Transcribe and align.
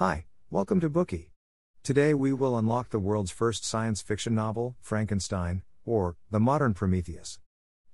Hi, 0.00 0.24
welcome 0.48 0.80
to 0.80 0.88
Bookey. 0.88 1.28
Today 1.82 2.14
we 2.14 2.32
will 2.32 2.56
unlock 2.56 2.88
the 2.88 2.98
world's 2.98 3.30
first 3.30 3.66
science 3.66 4.00
fiction 4.00 4.34
novel, 4.34 4.74
Frankenstein, 4.80 5.60
or 5.84 6.16
The 6.30 6.40
Modern 6.40 6.72
Prometheus. 6.72 7.38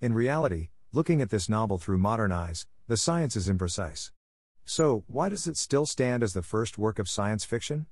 In 0.00 0.14
reality, 0.14 0.68
looking 0.92 1.20
at 1.20 1.30
this 1.30 1.48
novel 1.48 1.78
through 1.78 1.98
modern 1.98 2.30
eyes, 2.30 2.64
the 2.86 2.96
science 2.96 3.34
is 3.34 3.48
imprecise. 3.48 4.12
So, 4.64 5.02
why 5.08 5.28
does 5.30 5.48
it 5.48 5.56
still 5.56 5.84
stand 5.84 6.22
as 6.22 6.32
the 6.32 6.44
first 6.44 6.78
work 6.78 7.00
of 7.00 7.08
science 7.08 7.44
fiction? 7.44 7.86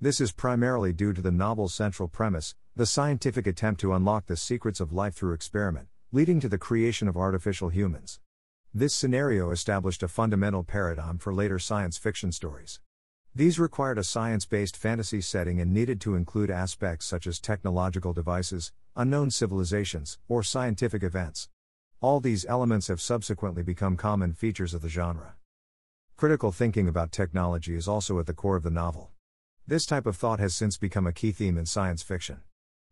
This 0.00 0.20
is 0.20 0.32
primarily 0.32 0.92
due 0.92 1.12
to 1.12 1.22
the 1.22 1.30
novel's 1.30 1.74
central 1.74 2.08
premise, 2.08 2.56
the 2.74 2.86
scientific 2.86 3.46
attempt 3.46 3.80
to 3.82 3.94
unlock 3.94 4.26
the 4.26 4.36
secrets 4.36 4.80
of 4.80 4.92
life 4.92 5.14
through 5.14 5.34
experiment, 5.34 5.86
leading 6.10 6.40
to 6.40 6.48
the 6.48 6.58
creation 6.58 7.06
of 7.06 7.16
artificial 7.16 7.68
humans. 7.68 8.18
This 8.74 8.96
scenario 8.96 9.52
established 9.52 10.02
a 10.02 10.08
fundamental 10.08 10.64
paradigm 10.64 11.18
for 11.18 11.32
later 11.32 11.60
science 11.60 11.96
fiction 11.96 12.32
stories. 12.32 12.80
These 13.34 13.58
required 13.58 13.98
a 13.98 14.04
science 14.04 14.46
based 14.46 14.76
fantasy 14.76 15.20
setting 15.20 15.60
and 15.60 15.72
needed 15.72 16.00
to 16.02 16.16
include 16.16 16.50
aspects 16.50 17.06
such 17.06 17.26
as 17.26 17.38
technological 17.38 18.12
devices, 18.12 18.72
unknown 18.96 19.30
civilizations, 19.30 20.18
or 20.28 20.42
scientific 20.42 21.02
events. 21.02 21.48
All 22.00 22.20
these 22.20 22.46
elements 22.46 22.88
have 22.88 23.00
subsequently 23.00 23.62
become 23.62 23.96
common 23.96 24.32
features 24.32 24.74
of 24.74 24.82
the 24.82 24.88
genre. 24.88 25.34
Critical 26.16 26.50
thinking 26.50 26.88
about 26.88 27.12
technology 27.12 27.76
is 27.76 27.86
also 27.86 28.18
at 28.18 28.26
the 28.26 28.34
core 28.34 28.56
of 28.56 28.64
the 28.64 28.70
novel. 28.70 29.12
This 29.66 29.86
type 29.86 30.06
of 30.06 30.16
thought 30.16 30.40
has 30.40 30.56
since 30.56 30.76
become 30.76 31.06
a 31.06 31.12
key 31.12 31.30
theme 31.30 31.58
in 31.58 31.66
science 31.66 32.02
fiction. 32.02 32.40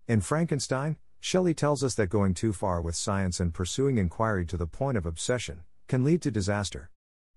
In 0.07 0.21
Frankenstein, 0.21 0.97
Shelley 1.19 1.55
tells 1.55 1.83
us 1.83 1.95
that 1.97 2.09
going 2.09 2.35
too 2.35 2.53
far 2.53 2.81
with 2.81 2.95
science 2.95 3.41
and 3.41 3.53
pursuing 3.53 3.99
inquiry 3.99 4.47
to 4.47 4.57
the 4.57 4.67
point 4.67 4.97
of 4.97 5.07
obsession 5.07 5.63
can 5.89 6.05
lead 6.05 6.23
to 6.23 6.31
disaster. 6.31 6.91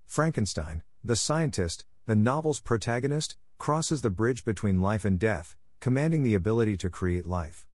Frankenstein, 0.05 0.83
the 1.03 1.15
scientist, 1.15 1.85
the 2.09 2.15
novel's 2.15 2.59
protagonist, 2.59 3.37
crosses 3.59 4.01
the 4.01 4.09
bridge 4.09 4.43
between 4.43 4.81
life 4.81 5.05
and 5.05 5.19
death, 5.19 5.55
commanding 5.79 6.23
the 6.23 6.33
ability 6.33 6.75
to 6.75 6.89
create 6.89 7.27
life. 7.27 7.67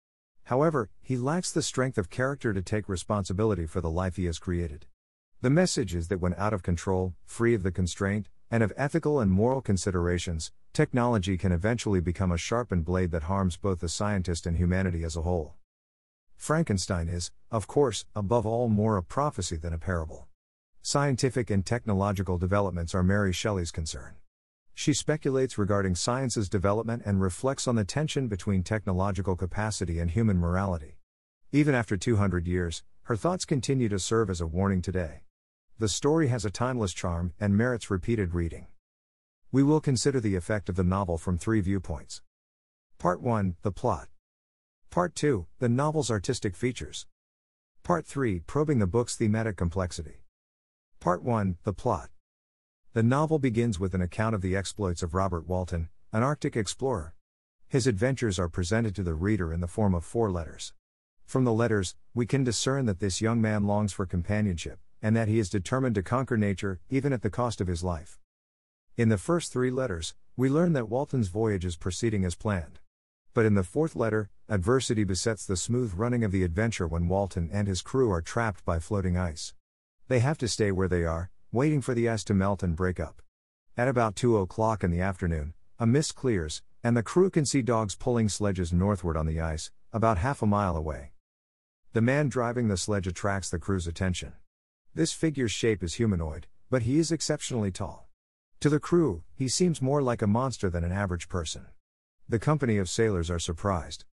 However, 0.46 0.90
he 1.04 1.18
lacks 1.18 1.52
the 1.52 1.62
strength 1.62 2.00
of 2.00 2.10
character 2.10 2.52
to 2.52 2.64
take 2.64 2.90
responsibility 2.90 3.68
for 3.68 3.80
the 3.80 3.92
life 3.92 4.16
he 4.16 4.26
has 4.26 4.40
created. 4.40 4.88
The 5.42 5.52
message 5.52 5.94
is 5.94 6.08
that 6.08 6.18
when 6.20 6.34
out 6.36 6.52
of 6.52 6.64
control, 6.64 7.14
free 7.28 7.54
of 7.54 7.62
the 7.62 7.72
constraint, 7.72 8.28
and 8.50 8.64
of 8.64 8.74
ethical 8.76 9.20
and 9.20 9.30
moral 9.30 9.62
considerations, 9.62 10.52
technology 10.74 11.38
can 11.38 11.52
eventually 11.52 12.00
become 12.00 12.32
a 12.32 12.38
sharpened 12.40 12.86
blade 12.86 13.12
that 13.12 13.30
harms 13.30 13.56
both 13.56 13.82
the 13.82 13.88
scientist 13.88 14.48
and 14.48 14.58
humanity 14.58 15.04
as 15.04 15.16
a 15.16 15.22
whole. 15.22 15.54
Frankenstein 16.36 17.08
is, 17.08 17.30
of 17.52 17.68
course, 17.68 18.06
above 18.16 18.48
all 18.48 18.68
more 18.68 18.98
a 18.98 19.04
prophecy 19.04 19.58
than 19.58 19.74
a 19.74 19.78
parable. 19.78 20.28
Scientific 20.82 21.52
and 21.52 21.64
technological 21.64 22.40
developments 22.40 22.96
are 22.96 23.04
Mary 23.04 23.32
Shelley's 23.32 23.70
concern. 23.70 24.16
She 24.76 24.94
speculates 24.94 25.58
regarding 25.58 25.96
science's 25.96 26.50
development 26.50 27.04
and 27.06 27.22
reflects 27.22 27.68
on 27.68 27.76
the 27.76 27.86
tension 27.86 28.28
between 28.28 28.64
technological 28.64 29.36
capacity 29.36 30.00
and 30.00 30.10
human 30.10 30.38
morality. 30.38 30.98
Even 31.52 31.76
after 31.76 31.96
200 31.96 32.48
years, 32.48 32.84
her 33.04 33.16
thoughts 33.16 33.46
continue 33.46 33.88
to 33.90 34.00
serve 34.00 34.30
as 34.30 34.42
a 34.42 34.48
warning 34.48 34.82
today. 34.82 35.24
The 35.78 35.90
story 35.90 36.28
has 36.30 36.46
a 36.46 36.50
timeless 36.50 36.94
charm 36.94 37.34
and 37.40 37.56
merits 37.56 37.92
repeated 37.92 38.34
reading. 38.34 38.68
We 39.52 39.62
will 39.62 39.82
consider 39.82 40.20
the 40.20 40.36
effect 40.36 40.70
of 40.70 40.76
the 40.76 40.84
novel 40.84 41.18
from 41.18 41.38
three 41.38 41.62
viewpoints. 41.62 42.22
Part 42.98 43.22
1 43.22 43.58
The 43.62 43.72
plot. 43.72 44.08
Part 44.90 45.14
2 45.14 45.46
The 45.60 45.70
novel's 45.70 46.10
artistic 46.10 46.56
features. 46.56 47.06
Part 47.84 48.08
3 48.08 48.40
Probing 48.40 48.80
the 48.80 48.88
book's 48.88 49.16
thematic 49.16 49.58
complexity. 49.58 50.24
Part 51.00 51.22
1 51.22 51.58
The 51.64 51.74
plot. 51.74 52.10
The 52.94 53.02
novel 53.02 53.40
begins 53.40 53.80
with 53.80 53.96
an 53.96 54.04
account 54.04 54.36
of 54.36 54.42
the 54.42 54.56
exploits 54.56 55.02
of 55.02 55.16
Robert 55.16 55.48
Walton, 55.48 55.90
an 56.12 56.22
Arctic 56.22 56.56
explorer. 56.56 57.16
His 57.68 57.88
adventures 57.88 58.38
are 58.38 58.48
presented 58.48 58.94
to 58.94 59.02
the 59.02 59.16
reader 59.16 59.52
in 59.52 59.62
the 59.62 59.68
form 59.68 59.96
of 59.96 60.06
four 60.06 60.30
letters. 60.30 60.74
From 61.26 61.44
the 61.44 61.54
letters, 61.54 61.96
we 62.14 62.28
can 62.28 62.44
discern 62.44 62.86
that 62.86 63.00
this 63.00 63.20
young 63.20 63.42
man 63.42 63.64
longs 63.64 63.94
for 63.94 64.06
companionship, 64.06 64.78
and 65.02 65.16
that 65.16 65.28
he 65.28 65.40
is 65.40 65.50
determined 65.50 65.96
to 65.96 66.04
conquer 66.04 66.38
nature, 66.38 66.82
even 66.88 67.14
at 67.14 67.24
the 67.24 67.32
cost 67.32 67.60
of 67.60 67.66
his 67.66 67.84
life. 67.84 68.20
In 68.96 69.10
the 69.10 69.18
first 69.18 69.52
three 69.52 69.72
letters, 69.72 70.14
we 70.38 70.48
learn 70.48 70.74
that 70.74 70.88
Walton's 70.88 71.30
voyage 71.30 71.66
is 71.66 71.76
proceeding 71.76 72.24
as 72.24 72.36
planned. 72.36 72.78
But 73.34 73.48
in 73.48 73.56
the 73.56 73.64
fourth 73.64 73.96
letter, 73.96 74.30
adversity 74.48 75.04
besets 75.04 75.48
the 75.48 75.58
smooth 75.58 75.96
running 75.96 76.24
of 76.24 76.32
the 76.32 76.44
adventure 76.44 76.88
when 76.88 77.08
Walton 77.08 77.50
and 77.52 77.68
his 77.68 77.82
crew 77.82 78.12
are 78.12 78.22
trapped 78.22 78.64
by 78.64 78.78
floating 78.78 79.18
ice. 79.18 79.56
They 80.10 80.20
have 80.20 80.38
to 80.38 80.48
stay 80.48 80.72
where 80.72 80.88
they 80.88 81.06
are, 81.06 81.32
waiting 81.54 81.82
for 81.82 81.94
the 81.94 82.10
ice 82.10 82.24
to 82.24 82.34
melt 82.34 82.64
and 82.64 82.76
break 82.76 83.00
up. 83.00 83.22
At 83.78 83.88
about 83.88 84.16
2 84.16 84.38
o'clock 84.38 84.84
in 84.84 84.90
the 84.90 85.02
afternoon, 85.02 85.54
a 85.78 85.86
mist 85.86 86.16
clears, 86.16 86.64
and 86.84 86.98
the 86.98 87.04
crew 87.04 87.30
can 87.30 87.46
see 87.46 87.62
dogs 87.62 87.94
pulling 87.96 88.28
sledges 88.28 88.74
northward 88.74 89.16
on 89.16 89.28
the 89.28 89.40
ice, 89.40 89.70
about 89.92 90.18
half 90.18 90.42
a 90.42 90.48
mile 90.48 90.76
away. 90.76 91.12
The 91.94 92.02
man 92.02 92.28
driving 92.28 92.70
the 92.70 92.76
sledge 92.76 93.06
attracts 93.06 93.52
the 93.52 93.60
crew's 93.60 93.86
attention. 93.86 94.34
This 94.96 95.14
figure's 95.14 95.52
shape 95.52 95.84
is 95.84 95.94
humanoid, 95.94 96.48
but 96.72 96.82
he 96.82 96.98
is 96.98 97.12
exceptionally 97.12 97.70
tall. 97.70 98.10
To 98.62 98.70
the 98.70 98.80
crew, 98.80 99.22
he 99.36 99.48
seems 99.48 99.80
more 99.80 100.02
like 100.02 100.24
a 100.24 100.28
monster 100.28 100.72
than 100.72 100.84
an 100.84 100.92
average 100.92 101.30
person. 101.30 101.68
The 102.28 102.40
company 102.40 102.78
of 102.78 102.90
sailors 102.90 103.30
are 103.30 103.38
surprised. 103.38 104.06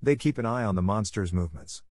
They 0.00 0.16
keep 0.16 0.38
an 0.38 0.46
eye 0.46 0.64
on 0.64 0.76
the 0.76 0.82
monster's 0.82 1.32
movements. 1.32 1.82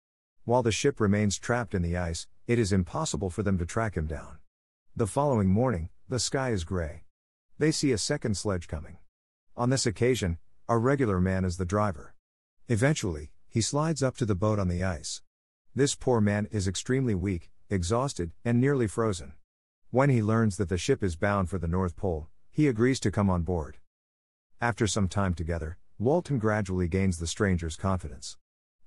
While 0.45 0.63
the 0.63 0.71
ship 0.71 0.99
remains 0.99 1.37
trapped 1.37 1.75
in 1.75 1.83
the 1.83 1.95
ice, 1.95 2.25
it 2.47 2.57
is 2.57 2.73
impossible 2.73 3.29
for 3.29 3.43
them 3.43 3.59
to 3.59 3.67
track 3.67 3.95
him 3.95 4.07
down. 4.07 4.39
The 4.97 5.07
following 5.07 5.49
morning, 5.49 5.89
the 6.07 6.19
sky 6.19 6.51
is 6.51 6.63
gray. 6.63 7.03
They 7.59 7.71
see 7.71 7.91
a 7.91 7.97
second 7.97 8.37
sledge 8.37 8.69
coming. 8.69 8.95
On 9.57 9.69
this 9.69 9.85
occasion, 9.85 10.37
a 10.69 10.77
regular 10.77 11.19
man 11.19 11.43
is 11.43 11.57
the 11.57 11.65
driver. 11.65 12.15
Eventually, 12.69 13.33
he 13.49 13.59
slides 13.59 14.01
up 14.01 14.15
to 14.15 14.25
the 14.25 14.35
boat 14.35 14.57
on 14.57 14.69
the 14.69 14.85
ice. 14.85 15.21
This 15.75 15.95
poor 15.95 16.21
man 16.21 16.47
is 16.49 16.65
extremely 16.65 17.13
weak, 17.13 17.51
exhausted, 17.69 18.31
and 18.45 18.61
nearly 18.61 18.87
frozen. 18.87 19.33
When 19.91 20.09
he 20.09 20.23
learns 20.23 20.55
that 20.55 20.69
the 20.69 20.77
ship 20.77 21.03
is 21.03 21.17
bound 21.17 21.49
for 21.49 21.57
the 21.57 21.67
North 21.67 21.97
Pole, 21.97 22.29
he 22.49 22.69
agrees 22.69 23.01
to 23.01 23.11
come 23.11 23.29
on 23.29 23.41
board. 23.41 23.79
After 24.61 24.87
some 24.87 25.09
time 25.09 25.33
together, 25.33 25.77
Walton 25.99 26.39
gradually 26.39 26.87
gains 26.87 27.17
the 27.17 27.27
stranger's 27.27 27.75
confidence. 27.75 28.37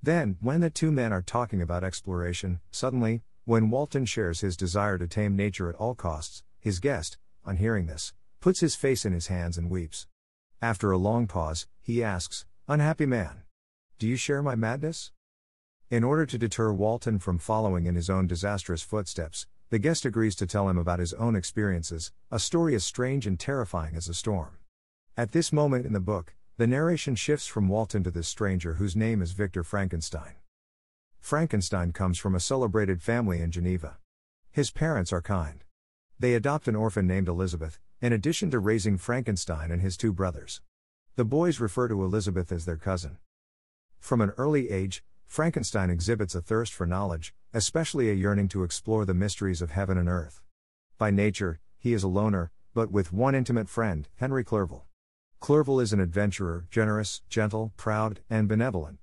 Then, 0.02 0.38
when 0.40 0.62
the 0.62 0.70
two 0.70 0.90
men 0.90 1.12
are 1.12 1.20
talking 1.20 1.60
about 1.60 1.84
exploration, 1.84 2.60
suddenly, 2.70 3.24
when 3.48 3.70
Walton 3.70 4.04
shares 4.04 4.42
his 4.42 4.58
desire 4.58 4.98
to 4.98 5.06
tame 5.06 5.34
nature 5.34 5.70
at 5.70 5.74
all 5.76 5.94
costs, 5.94 6.42
his 6.60 6.80
guest, 6.80 7.16
on 7.46 7.56
hearing 7.56 7.86
this, 7.86 8.12
puts 8.40 8.60
his 8.60 8.76
face 8.76 9.06
in 9.06 9.14
his 9.14 9.28
hands 9.28 9.56
and 9.56 9.70
weeps. 9.70 10.06
After 10.60 10.90
a 10.90 10.98
long 10.98 11.26
pause, 11.26 11.66
he 11.80 12.04
asks, 12.04 12.44
Unhappy 12.68 13.06
man. 13.06 13.44
Do 13.98 14.06
you 14.06 14.16
share 14.16 14.42
my 14.42 14.54
madness? 14.54 15.12
In 15.88 16.04
order 16.04 16.26
to 16.26 16.36
deter 16.36 16.74
Walton 16.74 17.18
from 17.18 17.38
following 17.38 17.86
in 17.86 17.94
his 17.94 18.10
own 18.10 18.26
disastrous 18.26 18.82
footsteps, 18.82 19.46
the 19.70 19.78
guest 19.78 20.04
agrees 20.04 20.36
to 20.36 20.46
tell 20.46 20.68
him 20.68 20.76
about 20.76 20.98
his 20.98 21.14
own 21.14 21.34
experiences, 21.34 22.12
a 22.30 22.38
story 22.38 22.74
as 22.74 22.84
strange 22.84 23.26
and 23.26 23.40
terrifying 23.40 23.96
as 23.96 24.08
a 24.08 24.14
storm. 24.14 24.58
At 25.16 25.32
this 25.32 25.54
moment 25.54 25.86
in 25.86 25.94
the 25.94 26.00
book, 26.00 26.34
the 26.58 26.66
narration 26.66 27.14
shifts 27.14 27.46
from 27.46 27.70
Walton 27.70 28.04
to 28.04 28.10
this 28.10 28.28
stranger 28.28 28.74
whose 28.74 28.94
name 28.94 29.22
is 29.22 29.32
Victor 29.32 29.64
Frankenstein. 29.64 30.34
Frankenstein 31.20 31.92
comes 31.92 32.18
from 32.18 32.34
a 32.34 32.40
celebrated 32.40 33.02
family 33.02 33.40
in 33.40 33.50
Geneva. 33.50 33.98
His 34.50 34.70
parents 34.70 35.12
are 35.12 35.20
kind. 35.20 35.64
They 36.18 36.34
adopt 36.34 36.68
an 36.68 36.76
orphan 36.76 37.06
named 37.06 37.28
Elizabeth, 37.28 37.78
in 38.00 38.12
addition 38.12 38.50
to 38.50 38.58
raising 38.58 38.96
Frankenstein 38.96 39.70
and 39.70 39.82
his 39.82 39.96
two 39.96 40.12
brothers. 40.12 40.62
The 41.16 41.24
boys 41.24 41.60
refer 41.60 41.88
to 41.88 42.02
Elizabeth 42.02 42.50
as 42.52 42.64
their 42.64 42.76
cousin. 42.76 43.18
From 43.98 44.20
an 44.20 44.30
early 44.38 44.70
age, 44.70 45.04
Frankenstein 45.26 45.90
exhibits 45.90 46.34
a 46.34 46.40
thirst 46.40 46.72
for 46.72 46.86
knowledge, 46.86 47.34
especially 47.52 48.10
a 48.10 48.14
yearning 48.14 48.48
to 48.48 48.62
explore 48.62 49.04
the 49.04 49.14
mysteries 49.14 49.60
of 49.60 49.70
heaven 49.70 49.98
and 49.98 50.08
earth. 50.08 50.40
By 50.96 51.10
nature, 51.10 51.60
he 51.78 51.92
is 51.92 52.02
a 52.02 52.08
loner, 52.08 52.50
but 52.72 52.90
with 52.90 53.12
one 53.12 53.34
intimate 53.34 53.68
friend, 53.68 54.08
Henry 54.16 54.44
Clerval. 54.44 54.86
Clerval 55.40 55.80
is 55.80 55.92
an 55.92 56.00
adventurer, 56.00 56.66
generous, 56.70 57.22
gentle, 57.28 57.72
proud, 57.76 58.20
and 58.30 58.48
benevolent. 58.48 58.98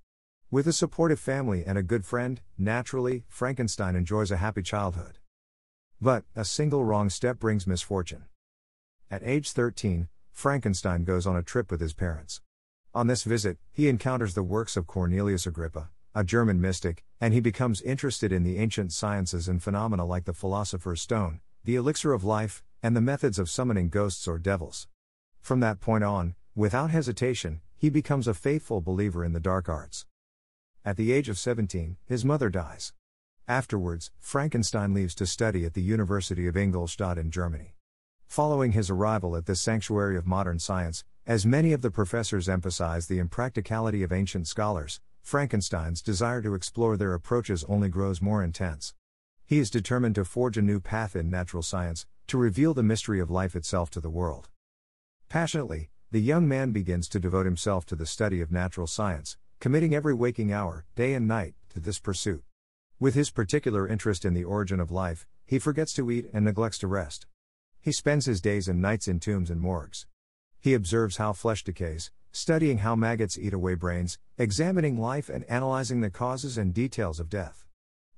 With 0.52 0.68
a 0.68 0.74
supportive 0.74 1.20
family 1.20 1.64
and 1.66 1.76
a 1.76 1.84
good 1.84 2.06
friend, 2.06 2.40
naturally, 2.56 3.24
Frankenstein 3.28 3.96
enjoys 3.96 4.30
a 4.30 4.38
happy 4.38 4.62
childhood. 4.62 5.18
But, 6.00 6.24
a 6.36 6.46
single 6.46 6.86
wrong 6.86 7.10
step 7.10 7.40
brings 7.40 7.66
misfortune. 7.66 8.26
At 9.10 9.24
age 9.24 9.52
13, 9.52 10.08
Frankenstein 10.32 11.04
goes 11.04 11.26
on 11.26 11.36
a 11.36 11.42
trip 11.42 11.72
with 11.72 11.82
his 11.82 11.96
parents. 11.96 12.42
On 12.94 13.08
this 13.08 13.24
visit, 13.24 13.58
he 13.72 13.90
encounters 13.90 14.36
the 14.36 14.44
works 14.44 14.78
of 14.78 14.86
Cornelius 14.86 15.48
Agrippa, 15.48 15.90
a 16.14 16.24
German 16.24 16.62
mystic, 16.62 17.04
and 17.20 17.34
he 17.34 17.40
becomes 17.40 17.82
interested 17.82 18.32
in 18.32 18.44
the 18.44 18.60
ancient 18.60 18.94
sciences 18.94 19.48
and 19.48 19.64
phenomena 19.64 20.06
like 20.06 20.26
the 20.26 20.34
philosopher's 20.34 21.02
stone, 21.02 21.40
the 21.64 21.76
elixir 21.76 22.14
of 22.14 22.24
life, 22.24 22.64
and 22.84 22.96
the 22.96 23.02
methods 23.02 23.40
of 23.40 23.50
summoning 23.50 23.90
ghosts 23.90 24.28
or 24.28 24.38
devils. 24.38 24.88
From 25.42 25.60
that 25.62 25.80
point 25.80 26.04
on, 26.04 26.36
without 26.54 26.92
hesitation, 26.92 27.62
he 27.76 27.90
becomes 27.90 28.28
a 28.28 28.36
faithful 28.36 28.80
believer 28.80 29.26
in 29.26 29.34
the 29.34 29.40
dark 29.40 29.68
arts. 29.68 30.06
At 30.86 30.98
the 30.98 31.12
age 31.12 31.30
of 31.30 31.40
17, 31.40 31.98
his 32.06 32.24
mother 32.24 32.52
dies. 32.52 32.94
Afterwards, 33.48 34.12
Frankenstein 34.20 34.94
leaves 34.94 35.16
to 35.16 35.26
study 35.26 35.66
at 35.66 35.74
the 35.74 35.82
University 35.82 36.46
of 36.46 36.56
Ingolstadt 36.56 37.18
in 37.18 37.32
Germany. 37.32 37.74
Following 38.28 38.74
his 38.74 38.92
arrival 38.92 39.36
at 39.36 39.48
this 39.48 39.60
sanctuary 39.60 40.16
of 40.16 40.28
modern 40.28 40.60
science, 40.60 41.04
as 41.26 41.44
many 41.44 41.74
of 41.74 41.82
the 41.82 41.90
professors 41.90 42.48
emphasize 42.48 43.08
the 43.08 43.18
impracticality 43.18 44.04
of 44.04 44.14
ancient 44.14 44.48
scholars, 44.48 45.02
Frankenstein's 45.24 46.04
desire 46.04 46.44
to 46.44 46.54
explore 46.54 46.98
their 46.98 47.16
approaches 47.16 47.64
only 47.64 47.90
grows 47.90 48.22
more 48.22 48.44
intense. 48.44 48.94
He 49.44 49.58
is 49.58 49.72
determined 49.72 50.14
to 50.16 50.24
forge 50.24 50.56
a 50.56 50.62
new 50.62 50.80
path 50.80 51.16
in 51.16 51.32
natural 51.32 51.64
science, 51.64 52.06
to 52.28 52.38
reveal 52.38 52.76
the 52.76 52.84
mystery 52.84 53.20
of 53.20 53.32
life 53.32 53.56
itself 53.56 53.90
to 53.90 54.00
the 54.00 54.12
world. 54.12 54.50
Passionately, 55.30 55.90
the 56.12 56.22
young 56.22 56.48
man 56.48 56.72
begins 56.72 57.10
to 57.10 57.20
devote 57.20 57.48
himself 57.48 57.88
to 57.88 57.96
the 57.96 58.06
study 58.06 58.40
of 58.40 58.52
natural 58.52 58.86
science, 58.86 59.36
committing 59.66 59.96
every 59.96 60.14
waking 60.14 60.54
hour, 60.54 60.86
day 60.96 61.16
and 61.16 61.28
night, 61.28 61.56
to 61.68 61.80
this 61.80 61.98
pursuit. 61.98 62.44
With 63.00 63.16
his 63.16 63.32
particular 63.32 63.88
interest 63.88 64.24
in 64.24 64.36
the 64.36 64.44
origin 64.44 64.80
of 64.80 64.92
life, 64.92 65.26
he 65.44 65.58
forgets 65.58 65.92
to 65.94 66.12
eat 66.12 66.30
and 66.32 66.46
neglects 66.46 66.78
to 66.78 66.88
rest. 66.88 67.26
He 67.82 67.92
spends 67.92 68.28
his 68.28 68.42
days 68.42 68.68
and 68.68 68.80
nights 68.80 69.08
in 69.08 69.20
tombs 69.20 69.50
and 69.50 69.60
morgues. 69.60 70.06
He 70.60 70.76
observes 70.76 71.18
how 71.18 71.34
flesh 71.34 71.64
decays, 71.64 72.12
studying 72.32 72.78
how 72.78 72.96
maggots 72.96 73.40
eat 73.40 73.56
away 73.56 73.74
brains, 73.74 74.20
examining 74.38 75.00
life 75.00 75.30
and 75.30 75.44
analyzing 75.46 76.02
the 76.02 76.12
causes 76.12 76.60
and 76.60 76.72
details 76.72 77.20
of 77.20 77.28
death. 77.28 77.66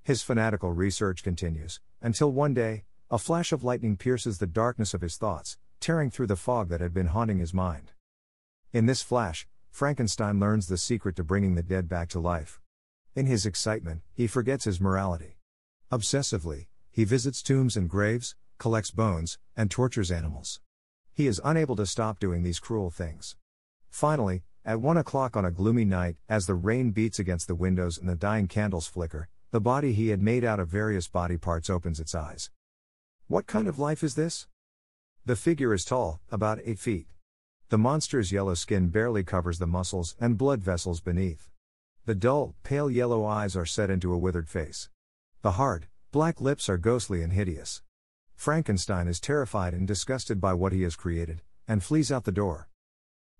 His 0.04 0.22
fanatical 0.22 0.74
research 0.74 1.24
continues, 1.24 1.80
until 2.02 2.30
one 2.30 2.56
day, 2.56 2.84
a 3.10 3.18
flash 3.18 3.54
of 3.54 3.64
lightning 3.64 3.96
pierces 3.96 4.40
the 4.40 4.48
darkness 4.48 4.94
of 4.94 5.00
his 5.00 5.16
thoughts, 5.16 5.58
tearing 5.80 6.12
through 6.12 6.28
the 6.28 6.36
fog 6.36 6.68
that 6.68 6.82
had 6.82 6.94
been 6.94 7.08
haunting 7.08 7.40
his 7.40 7.54
mind. 7.54 7.94
In 8.74 8.86
this 8.86 9.02
flash, 9.02 9.48
Frankenstein 9.78 10.40
learns 10.40 10.66
the 10.66 10.76
secret 10.76 11.16
to 11.16 11.24
bringing 11.24 11.54
the 11.54 11.62
dead 11.62 11.88
back 11.88 12.10
to 12.10 12.20
life. 12.20 12.60
In 13.14 13.28
his 13.28 13.46
excitement, 13.46 14.02
he 14.12 14.26
forgets 14.26 14.64
his 14.64 14.82
morality. 14.82 15.38
Obsessively, 15.92 16.66
he 16.90 17.04
visits 17.04 17.44
tombs 17.44 17.78
and 17.78 17.88
graves, 17.88 18.36
collects 18.58 18.90
bones, 18.90 19.38
and 19.56 19.70
tortures 19.70 20.10
animals. 20.10 20.62
He 21.14 21.28
is 21.28 21.40
unable 21.46 21.76
to 21.76 21.86
stop 21.86 22.20
doing 22.20 22.42
these 22.42 22.60
cruel 22.60 22.90
things. 22.90 23.36
Finally, 23.92 24.42
at 24.66 24.82
one 24.82 24.98
o'clock 24.98 25.38
on 25.38 25.46
a 25.46 25.52
gloomy 25.52 25.86
night, 25.86 26.16
as 26.28 26.48
the 26.48 26.56
rain 26.56 26.90
beats 26.90 27.20
against 27.20 27.48
the 27.48 27.54
windows 27.54 28.00
and 28.00 28.10
the 28.10 28.16
dying 28.16 28.48
candles 28.48 28.88
flicker, 28.88 29.30
the 29.52 29.62
body 29.62 29.94
he 29.94 30.08
had 30.08 30.24
made 30.24 30.44
out 30.44 30.60
of 30.60 30.70
various 30.70 31.08
body 31.08 31.38
parts 31.38 31.70
opens 31.70 32.00
its 32.00 32.16
eyes. 32.16 32.50
What 33.28 33.46
kind 33.46 33.68
of 33.68 33.78
life 33.78 34.04
is 34.04 34.16
this? 34.16 34.48
The 35.24 35.36
figure 35.36 35.72
is 35.72 35.86
tall, 35.86 36.20
about 36.32 36.62
8 36.66 36.80
feet. 36.80 37.06
The 37.70 37.78
monster's 37.78 38.32
yellow 38.32 38.54
skin 38.54 38.88
barely 38.88 39.26
covers 39.26 39.60
the 39.60 39.68
muscles 39.68 40.16
and 40.22 40.38
blood 40.38 40.64
vessels 40.64 41.02
beneath. 41.02 41.50
The 42.06 42.16
dull, 42.16 42.56
pale 42.64 42.90
yellow 42.90 43.26
eyes 43.26 43.58
are 43.58 43.66
set 43.66 43.90
into 43.90 44.14
a 44.14 44.18
withered 44.18 44.48
face. 44.48 44.88
The 45.42 45.52
hard, 45.52 45.88
black 46.14 46.40
lips 46.40 46.70
are 46.70 46.78
ghostly 46.78 47.22
and 47.22 47.34
hideous. 47.34 47.82
Frankenstein 48.38 49.10
is 49.10 49.20
terrified 49.20 49.74
and 49.74 49.86
disgusted 49.86 50.40
by 50.40 50.54
what 50.54 50.72
he 50.72 50.84
has 50.84 50.96
created, 50.96 51.42
and 51.68 51.84
flees 51.84 52.10
out 52.10 52.24
the 52.24 52.32
door. 52.32 52.70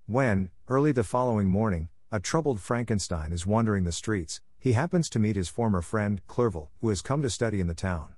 When, 0.08 0.50
early 0.68 0.92
the 0.92 1.06
following 1.06 1.48
morning, 1.48 1.88
a 2.12 2.20
troubled 2.20 2.60
Frankenstein 2.60 3.32
is 3.32 3.48
wandering 3.48 3.86
the 3.86 3.94
streets, 3.94 4.42
he 4.60 4.74
happens 4.74 5.10
to 5.12 5.20
meet 5.20 5.38
his 5.38 5.48
former 5.48 5.82
friend, 5.82 6.20
Clerval, 6.28 6.70
who 6.82 6.90
has 6.90 7.02
come 7.02 7.22
to 7.22 7.30
study 7.30 7.62
in 7.62 7.68
the 7.68 7.74
town. 7.74 8.16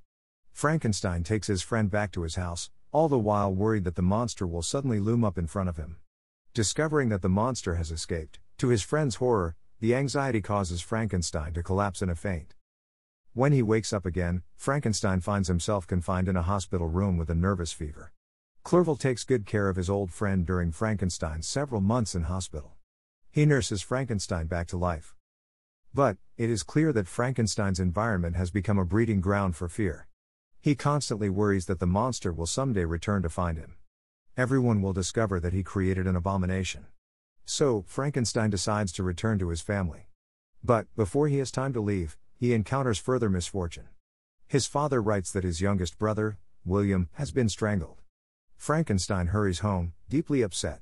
Frankenstein 0.54 1.24
takes 1.24 1.46
his 1.46 1.62
friend 1.62 1.92
back 1.92 2.12
to 2.14 2.24
his 2.24 2.34
house, 2.34 2.72
all 2.92 3.08
the 3.08 3.20
while 3.20 3.54
worried 3.54 3.84
that 3.84 3.96
the 3.96 4.02
monster 4.02 4.48
will 4.48 4.62
suddenly 4.62 5.00
loom 5.00 5.24
up 5.24 5.38
in 5.38 5.48
front 5.48 5.70
of 5.70 5.78
him. 5.78 5.98
Discovering 6.54 7.10
that 7.10 7.22
the 7.22 7.30
monster 7.30 7.76
has 7.76 7.92
escaped, 7.92 8.40
to 8.58 8.70
his 8.70 8.82
friend's 8.82 9.16
horror, 9.16 9.56
the 9.80 9.96
anxiety 9.96 10.42
causes 10.42 10.82
Frankenstein 10.82 11.54
to 11.54 11.64
collapse 11.64 12.02
in 12.02 12.10
a 12.10 12.16
faint. 12.16 12.56
When 13.34 13.52
he 13.52 13.62
wakes 13.62 13.94
up 13.94 14.06
again, 14.06 14.42
Frankenstein 14.58 15.22
finds 15.22 15.48
himself 15.48 15.88
confined 15.88 16.28
in 16.28 16.36
a 16.36 16.42
hospital 16.42 16.88
room 16.88 17.16
with 17.16 17.30
a 17.30 17.36
nervous 17.36 17.72
fever. 17.72 18.12
Clerval 18.64 18.98
takes 18.98 19.24
good 19.24 19.46
care 19.46 19.70
of 19.70 19.78
his 19.78 19.90
old 19.90 20.12
friend 20.12 20.46
during 20.46 20.72
Frankenstein's 20.72 21.48
several 21.48 21.80
months 21.80 22.16
in 22.16 22.24
hospital. 22.24 22.74
He 23.32 23.46
nurses 23.46 23.82
Frankenstein 23.82 24.48
back 24.48 24.68
to 24.68 24.78
life. 24.78 25.16
But, 25.94 26.18
it 26.36 26.50
is 26.50 26.64
clear 26.64 26.92
that 26.92 27.08
Frankenstein's 27.08 27.80
environment 27.80 28.36
has 28.36 28.52
become 28.52 28.78
a 28.78 28.86
breeding 28.86 29.22
ground 29.22 29.56
for 29.56 29.70
fear. 29.70 30.09
He 30.62 30.76
constantly 30.76 31.30
worries 31.30 31.68
that 31.68 31.80
the 31.80 31.88
monster 31.88 32.34
will 32.34 32.46
someday 32.46 32.84
return 32.84 33.22
to 33.22 33.30
find 33.30 33.58
him. 33.58 33.76
Everyone 34.36 34.82
will 34.82 34.92
discover 34.92 35.40
that 35.40 35.54
he 35.54 35.64
created 35.64 36.06
an 36.06 36.18
abomination. 36.18 36.88
So, 37.46 37.86
Frankenstein 37.88 38.50
decides 38.50 38.92
to 38.94 39.04
return 39.04 39.40
to 39.40 39.50
his 39.50 39.62
family. 39.62 40.10
But, 40.62 40.88
before 40.98 41.30
he 41.30 41.38
has 41.38 41.50
time 41.50 41.72
to 41.74 41.82
leave, 41.82 42.18
he 42.36 42.54
encounters 42.54 43.00
further 43.00 43.30
misfortune. 43.30 43.88
His 44.48 44.66
father 44.66 45.02
writes 45.02 45.32
that 45.32 45.46
his 45.46 45.62
youngest 45.62 45.98
brother, 45.98 46.38
William, 46.66 47.08
has 47.14 47.32
been 47.32 47.48
strangled. 47.48 48.02
Frankenstein 48.58 49.28
hurries 49.28 49.60
home, 49.60 49.94
deeply 50.10 50.42
upset. 50.42 50.82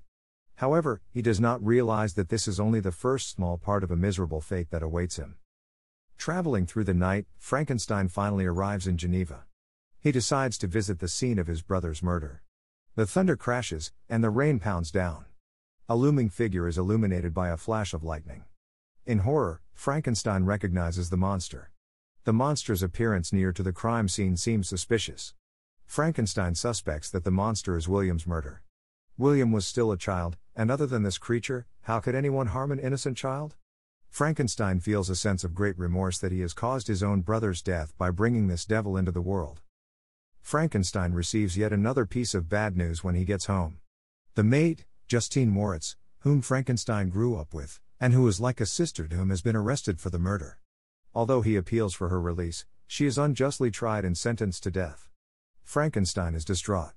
However, 0.55 1.01
he 1.11 1.21
does 1.21 1.39
not 1.39 1.63
realize 1.63 2.15
that 2.15 2.29
this 2.29 2.47
is 2.47 2.59
only 2.59 2.79
the 2.79 2.91
first 2.91 3.29
small 3.29 3.59
part 3.59 3.83
of 3.83 3.91
a 3.91 3.95
miserable 3.95 4.41
fate 4.41 4.71
that 4.71 4.81
awaits 4.81 5.17
him. 5.17 5.35
Traveling 6.17 6.65
through 6.65 6.85
the 6.85 6.95
night, 6.95 7.27
Frankenstein 7.37 8.07
finally 8.07 8.45
arrives 8.45 8.87
in 8.87 8.97
Geneva. 8.97 9.45
He 9.99 10.11
decides 10.11 10.57
to 10.59 10.67
visit 10.67 10.99
the 10.99 11.07
scene 11.07 11.39
of 11.39 11.47
his 11.47 11.61
brother's 11.61 12.03
murder. 12.03 12.43
The 12.95 13.05
thunder 13.05 13.35
crashes, 13.35 13.91
and 14.09 14.23
the 14.23 14.29
rain 14.29 14.59
pounds 14.59 14.91
down. 14.91 15.25
A 15.89 15.95
looming 15.95 16.29
figure 16.29 16.67
is 16.67 16.77
illuminated 16.77 17.33
by 17.33 17.49
a 17.49 17.57
flash 17.57 17.93
of 17.93 18.03
lightning. 18.03 18.45
In 19.05 19.19
horror, 19.19 19.61
Frankenstein 19.73 20.45
recognizes 20.45 21.09
the 21.09 21.17
monster. 21.17 21.71
The 22.25 22.33
monster's 22.33 22.83
appearance 22.83 23.31
near 23.31 23.53
to 23.53 23.63
the 23.63 23.71
crime 23.71 24.07
scene 24.07 24.35
seems 24.35 24.67
suspicious. 24.67 25.33
Frankenstein 25.85 26.55
suspects 26.55 27.09
that 27.09 27.23
the 27.23 27.31
monster 27.31 27.77
is 27.77 27.87
William's 27.87 28.27
murder. 28.27 28.63
William 29.17 29.51
was 29.51 29.65
still 29.65 29.91
a 29.91 29.97
child, 29.97 30.37
and 30.55 30.69
other 30.69 30.85
than 30.85 31.03
this 31.03 31.17
creature, 31.17 31.65
how 31.83 31.99
could 31.99 32.15
anyone 32.15 32.47
harm 32.47 32.71
an 32.71 32.79
innocent 32.79 33.15
child? 33.15 33.55
Frankenstein 34.09 34.79
feels 34.79 35.09
a 35.09 35.15
sense 35.15 35.43
of 35.43 35.55
great 35.55 35.77
remorse 35.77 36.17
that 36.17 36.31
he 36.31 36.41
has 36.41 36.53
caused 36.53 36.87
his 36.87 37.01
own 37.01 37.21
brother's 37.21 37.61
death 37.61 37.93
by 37.97 38.11
bringing 38.11 38.47
this 38.47 38.65
devil 38.65 38.97
into 38.97 39.11
the 39.11 39.21
world. 39.21 39.61
Frankenstein 40.47 41.11
receives 41.11 41.57
yet 41.57 41.73
another 41.73 42.05
piece 42.05 42.33
of 42.33 42.47
bad 42.47 42.77
news 42.77 43.03
when 43.03 43.15
he 43.15 43.25
gets 43.25 43.47
home. 43.47 43.79
The 44.35 44.45
maid, 44.45 44.85
Justine 45.05 45.49
Moritz, 45.49 45.97
whom 46.19 46.41
Frankenstein 46.41 47.09
grew 47.09 47.35
up 47.35 47.53
with, 47.53 47.81
and 47.99 48.13
who 48.13 48.25
is 48.29 48.39
like 48.39 48.61
a 48.61 48.65
sister 48.65 49.09
to 49.09 49.15
him, 49.17 49.29
has 49.29 49.41
been 49.41 49.57
arrested 49.57 49.99
for 49.99 50.09
the 50.09 50.17
murder. 50.17 50.59
Although 51.13 51.41
he 51.41 51.57
appeals 51.57 51.93
for 51.93 52.07
her 52.07 52.21
release, 52.21 52.65
she 52.87 53.05
is 53.05 53.17
unjustly 53.17 53.71
tried 53.71 54.05
and 54.05 54.17
sentenced 54.17 54.63
to 54.63 54.71
death. 54.71 55.09
Frankenstein 55.65 56.33
is 56.33 56.45
distraught. 56.45 56.93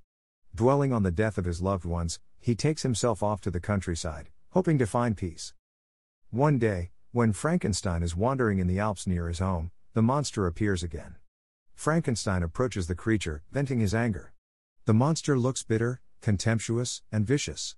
Dwelling 0.54 0.92
on 0.92 1.02
the 1.02 1.10
death 1.10 1.36
of 1.36 1.44
his 1.44 1.60
loved 1.60 1.84
ones, 1.84 2.20
he 2.38 2.54
takes 2.54 2.84
himself 2.84 3.20
off 3.20 3.40
to 3.40 3.50
the 3.50 3.58
countryside, 3.58 4.28
hoping 4.50 4.78
to 4.78 4.86
find 4.86 5.16
peace. 5.16 5.54
One 6.30 6.60
day, 6.60 6.92
when 7.10 7.32
Frankenstein 7.32 8.04
is 8.04 8.14
wandering 8.14 8.60
in 8.60 8.68
the 8.68 8.78
Alps 8.78 9.08
near 9.08 9.26
his 9.26 9.40
home, 9.40 9.72
the 9.92 10.02
monster 10.02 10.46
appears 10.46 10.84
again. 10.84 11.16
Frankenstein 11.80 12.42
approaches 12.42 12.88
the 12.88 12.94
creature, 12.94 13.42
venting 13.52 13.80
his 13.80 13.94
anger. 13.94 14.34
The 14.84 14.92
monster 14.92 15.38
looks 15.38 15.62
bitter, 15.62 16.02
contemptuous, 16.20 17.00
and 17.10 17.26
vicious. 17.26 17.74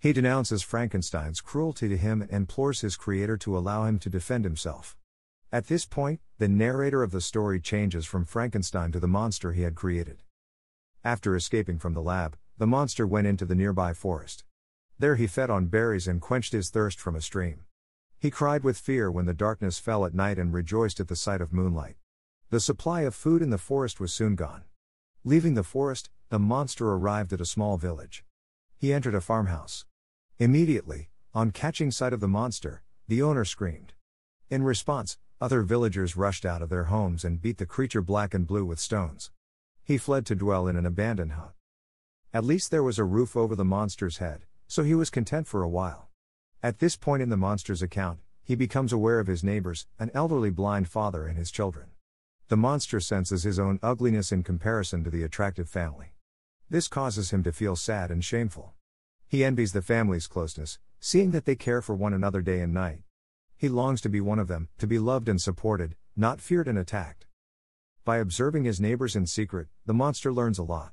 He 0.00 0.14
denounces 0.14 0.62
Frankenstein's 0.62 1.42
cruelty 1.42 1.86
to 1.90 1.98
him 1.98 2.22
and 2.22 2.30
implores 2.30 2.80
his 2.80 2.96
creator 2.96 3.36
to 3.36 3.58
allow 3.58 3.84
him 3.84 3.98
to 3.98 4.08
defend 4.08 4.44
himself. 4.44 4.96
At 5.52 5.66
this 5.66 5.84
point, 5.84 6.22
the 6.38 6.48
narrator 6.48 7.02
of 7.02 7.10
the 7.10 7.20
story 7.20 7.60
changes 7.60 8.06
from 8.06 8.24
Frankenstein 8.24 8.90
to 8.92 8.98
the 8.98 9.06
monster 9.06 9.52
he 9.52 9.60
had 9.60 9.74
created. 9.74 10.22
After 11.04 11.36
escaping 11.36 11.78
from 11.78 11.92
the 11.92 12.00
lab, 12.00 12.38
the 12.56 12.66
monster 12.66 13.06
went 13.06 13.26
into 13.26 13.44
the 13.44 13.54
nearby 13.54 13.92
forest. 13.92 14.44
There 14.98 15.16
he 15.16 15.26
fed 15.26 15.50
on 15.50 15.66
berries 15.66 16.08
and 16.08 16.22
quenched 16.22 16.54
his 16.54 16.70
thirst 16.70 16.98
from 16.98 17.14
a 17.14 17.20
stream. 17.20 17.66
He 18.18 18.30
cried 18.30 18.64
with 18.64 18.78
fear 18.78 19.10
when 19.10 19.26
the 19.26 19.34
darkness 19.34 19.78
fell 19.78 20.06
at 20.06 20.14
night 20.14 20.38
and 20.38 20.54
rejoiced 20.54 21.00
at 21.00 21.08
the 21.08 21.16
sight 21.16 21.42
of 21.42 21.52
moonlight. 21.52 21.96
The 22.52 22.60
supply 22.60 23.00
of 23.00 23.14
food 23.14 23.40
in 23.40 23.48
the 23.48 23.56
forest 23.56 23.98
was 23.98 24.12
soon 24.12 24.34
gone. 24.34 24.64
Leaving 25.24 25.54
the 25.54 25.62
forest, 25.62 26.10
the 26.28 26.38
monster 26.38 26.86
arrived 26.86 27.32
at 27.32 27.40
a 27.40 27.46
small 27.46 27.78
village. 27.78 28.26
He 28.76 28.92
entered 28.92 29.14
a 29.14 29.22
farmhouse. 29.22 29.86
Immediately, 30.38 31.08
on 31.32 31.50
catching 31.50 31.90
sight 31.90 32.12
of 32.12 32.20
the 32.20 32.28
monster, 32.28 32.82
the 33.08 33.22
owner 33.22 33.46
screamed. 33.46 33.94
In 34.50 34.64
response, 34.64 35.16
other 35.40 35.62
villagers 35.62 36.14
rushed 36.14 36.44
out 36.44 36.60
of 36.60 36.68
their 36.68 36.92
homes 36.92 37.24
and 37.24 37.40
beat 37.40 37.56
the 37.56 37.64
creature 37.64 38.02
black 38.02 38.34
and 38.34 38.46
blue 38.46 38.66
with 38.66 38.78
stones. 38.78 39.30
He 39.82 39.96
fled 39.96 40.26
to 40.26 40.34
dwell 40.34 40.68
in 40.68 40.76
an 40.76 40.84
abandoned 40.84 41.32
hut. 41.32 41.54
At 42.34 42.44
least 42.44 42.70
there 42.70 42.82
was 42.82 42.98
a 42.98 43.04
roof 43.04 43.34
over 43.34 43.56
the 43.56 43.64
monster's 43.64 44.18
head, 44.18 44.44
so 44.66 44.82
he 44.82 44.94
was 44.94 45.08
content 45.08 45.46
for 45.46 45.62
a 45.62 45.70
while. 45.70 46.10
At 46.62 46.80
this 46.80 46.96
point 46.98 47.22
in 47.22 47.30
the 47.30 47.38
monster's 47.38 47.80
account, 47.80 48.20
he 48.44 48.54
becomes 48.54 48.92
aware 48.92 49.20
of 49.20 49.26
his 49.26 49.42
neighbors, 49.42 49.86
an 49.98 50.10
elderly 50.12 50.50
blind 50.50 50.86
father 50.86 51.26
and 51.26 51.38
his 51.38 51.50
children. 51.50 51.86
The 52.52 52.58
monster 52.58 53.00
senses 53.00 53.44
his 53.44 53.58
own 53.58 53.78
ugliness 53.82 54.30
in 54.30 54.42
comparison 54.42 55.02
to 55.04 55.10
the 55.10 55.22
attractive 55.22 55.70
family. 55.70 56.12
This 56.68 56.86
causes 56.86 57.30
him 57.30 57.42
to 57.44 57.50
feel 57.50 57.76
sad 57.76 58.10
and 58.10 58.22
shameful. 58.22 58.74
He 59.26 59.42
envies 59.42 59.72
the 59.72 59.80
family's 59.80 60.26
closeness, 60.26 60.78
seeing 61.00 61.30
that 61.30 61.46
they 61.46 61.54
care 61.54 61.80
for 61.80 61.94
one 61.94 62.12
another 62.12 62.42
day 62.42 62.60
and 62.60 62.74
night. 62.74 63.04
He 63.56 63.70
longs 63.70 64.02
to 64.02 64.10
be 64.10 64.20
one 64.20 64.38
of 64.38 64.48
them, 64.48 64.68
to 64.76 64.86
be 64.86 64.98
loved 64.98 65.30
and 65.30 65.40
supported, 65.40 65.96
not 66.14 66.42
feared 66.42 66.68
and 66.68 66.76
attacked. 66.76 67.24
By 68.04 68.18
observing 68.18 68.64
his 68.64 68.82
neighbors 68.82 69.16
in 69.16 69.26
secret, 69.26 69.68
the 69.86 69.94
monster 69.94 70.30
learns 70.30 70.58
a 70.58 70.62
lot. 70.62 70.92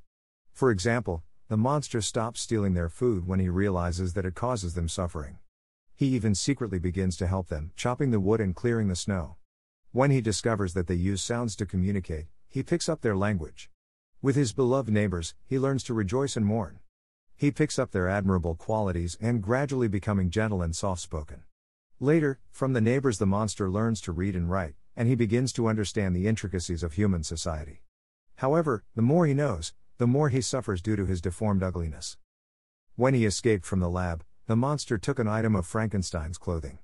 For 0.54 0.72
example, 0.72 1.24
the 1.50 1.58
monster 1.58 2.00
stops 2.00 2.40
stealing 2.40 2.74
their 2.74 2.88
food 2.88 3.28
when 3.28 3.42
he 3.42 3.50
realizes 3.50 4.14
that 4.14 4.26
it 4.26 4.34
causes 4.34 4.76
them 4.76 4.88
suffering. 4.88 5.40
He 5.94 6.06
even 6.16 6.36
secretly 6.36 6.80
begins 6.80 7.18
to 7.18 7.28
help 7.28 7.50
them, 7.50 7.72
chopping 7.76 8.12
the 8.12 8.22
wood 8.22 8.40
and 8.40 8.56
clearing 8.56 8.88
the 8.88 8.96
snow. 8.96 9.36
When 9.92 10.12
he 10.12 10.22
discovers 10.22 10.76
that 10.76 10.86
they 10.86 10.94
use 10.94 11.20
sounds 11.20 11.56
to 11.56 11.66
communicate, 11.66 12.28
he 12.48 12.62
picks 12.62 12.88
up 12.88 13.02
their 13.02 13.16
language. 13.16 13.72
With 14.22 14.36
his 14.36 14.54
beloved 14.54 14.94
neighbors, 14.94 15.34
he 15.48 15.58
learns 15.58 15.84
to 15.86 15.96
rejoice 15.96 16.38
and 16.38 16.46
mourn. 16.46 16.78
He 17.36 17.50
picks 17.50 17.80
up 17.80 17.90
their 17.90 18.08
admirable 18.08 18.54
qualities 18.54 19.18
and 19.20 19.42
gradually 19.42 19.88
becoming 19.88 20.30
gentle 20.30 20.62
and 20.62 20.76
soft 20.76 21.02
spoken. 21.02 21.42
Later, 22.00 22.38
from 22.52 22.74
the 22.74 22.82
neighbors, 22.82 23.18
the 23.18 23.26
monster 23.26 23.68
learns 23.68 24.00
to 24.02 24.12
read 24.12 24.36
and 24.36 24.48
write, 24.48 24.76
and 24.96 25.08
he 25.08 25.16
begins 25.16 25.52
to 25.54 25.68
understand 25.68 26.16
the 26.16 26.28
intricacies 26.28 26.84
of 26.84 26.94
human 26.94 27.24
society. 27.24 27.82
However, 28.36 28.84
the 28.96 29.02
more 29.02 29.26
he 29.26 29.34
knows, 29.34 29.74
the 29.98 30.06
more 30.06 30.30
he 30.30 30.40
suffers 30.40 30.84
due 30.84 30.98
to 30.98 31.08
his 31.08 31.20
deformed 31.20 31.64
ugliness. 31.64 32.16
When 32.96 33.16
he 33.16 33.26
escaped 33.26 33.66
from 33.66 33.80
the 33.80 33.90
lab, 33.90 34.24
the 34.46 34.56
monster 34.56 35.00
took 35.00 35.18
an 35.18 35.28
item 35.28 35.56
of 35.56 35.66
Frankenstein's 35.66 36.38
clothing. 36.38 36.78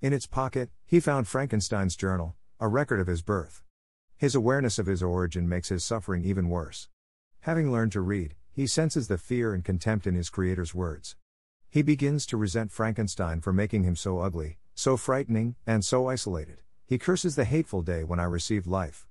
In 0.00 0.12
its 0.12 0.26
pocket, 0.26 0.70
he 0.86 1.00
found 1.00 1.26
Frankenstein's 1.26 1.96
journal, 1.96 2.36
a 2.60 2.68
record 2.68 3.00
of 3.00 3.06
his 3.06 3.22
birth. 3.22 3.62
His 4.16 4.34
awareness 4.34 4.78
of 4.78 4.86
his 4.86 5.02
origin 5.02 5.48
makes 5.48 5.68
his 5.68 5.84
suffering 5.84 6.24
even 6.24 6.48
worse. 6.48 6.88
Having 7.40 7.72
learned 7.72 7.92
to 7.92 8.00
read, 8.00 8.36
he 8.52 8.66
senses 8.66 9.08
the 9.08 9.18
fear 9.18 9.52
and 9.52 9.64
contempt 9.64 10.06
in 10.06 10.14
his 10.14 10.30
creator's 10.30 10.74
words. 10.74 11.16
He 11.68 11.82
begins 11.82 12.24
to 12.26 12.36
resent 12.36 12.70
Frankenstein 12.70 13.40
for 13.40 13.52
making 13.52 13.82
him 13.82 13.96
so 13.96 14.20
ugly, 14.20 14.58
so 14.74 14.96
frightening, 14.96 15.56
and 15.66 15.84
so 15.84 16.08
isolated. 16.08 16.58
He 16.86 16.98
curses 16.98 17.34
the 17.34 17.44
hateful 17.44 17.82
day 17.82 18.04
when 18.04 18.20
I 18.20 18.24
received 18.24 18.66
life. 18.66 19.08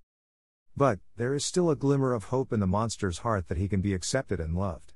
But, 0.76 1.00
there 1.18 1.34
is 1.34 1.44
still 1.44 1.70
a 1.70 1.76
glimmer 1.76 2.14
of 2.14 2.26
hope 2.26 2.54
in 2.54 2.62
the 2.62 2.66
monster's 2.66 3.20
heart 3.20 3.50
that 3.50 3.58
he 3.58 3.68
can 3.68 3.82
be 3.82 3.94
accepted 3.94 4.40
and 4.40 4.56
loved. 4.56 4.94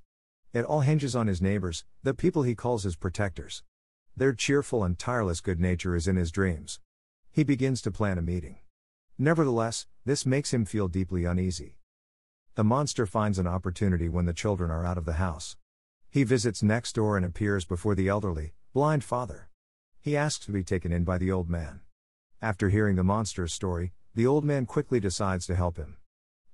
It 0.53 0.63
all 0.63 0.81
hinges 0.81 1.15
on 1.15 1.27
his 1.27 1.41
neighbors, 1.41 1.83
the 2.03 2.13
people 2.13 2.43
he 2.43 2.55
calls 2.55 2.83
his 2.83 2.95
protectors. 2.95 3.63
Their 4.15 4.33
cheerful 4.33 4.83
and 4.83 4.97
tireless 4.97 5.41
good 5.41 5.59
nature 5.59 5.95
is 5.95 6.07
in 6.07 6.15
his 6.15 6.31
dreams. 6.31 6.79
He 7.37 7.43
begins 7.43 7.83
to 7.83 7.91
plan 7.91 8.17
a 8.17 8.23
meeting. 8.23 8.57
Nevertheless, 9.19 9.85
this 10.03 10.25
makes 10.25 10.51
him 10.51 10.65
feel 10.65 10.87
deeply 10.87 11.23
uneasy. 11.23 11.77
The 12.55 12.63
monster 12.63 13.05
finds 13.05 13.37
an 13.37 13.45
opportunity 13.45 14.09
when 14.09 14.25
the 14.25 14.33
children 14.33 14.71
are 14.71 14.83
out 14.83 14.97
of 14.97 15.05
the 15.05 15.21
house. 15.21 15.55
He 16.09 16.23
visits 16.23 16.63
next 16.63 16.95
door 16.95 17.15
and 17.15 17.23
appears 17.23 17.63
before 17.63 17.93
the 17.93 18.07
elderly, 18.07 18.53
blind 18.73 19.03
father. 19.03 19.49
He 20.01 20.17
asks 20.17 20.47
to 20.47 20.51
be 20.51 20.63
taken 20.63 20.91
in 20.91 21.03
by 21.03 21.19
the 21.19 21.31
old 21.31 21.47
man. 21.47 21.81
After 22.41 22.69
hearing 22.69 22.95
the 22.95 23.03
monster's 23.03 23.53
story, 23.53 23.93
the 24.15 24.25
old 24.25 24.43
man 24.43 24.65
quickly 24.65 24.99
decides 24.99 25.45
to 25.45 25.55
help 25.55 25.77
him. 25.77 25.97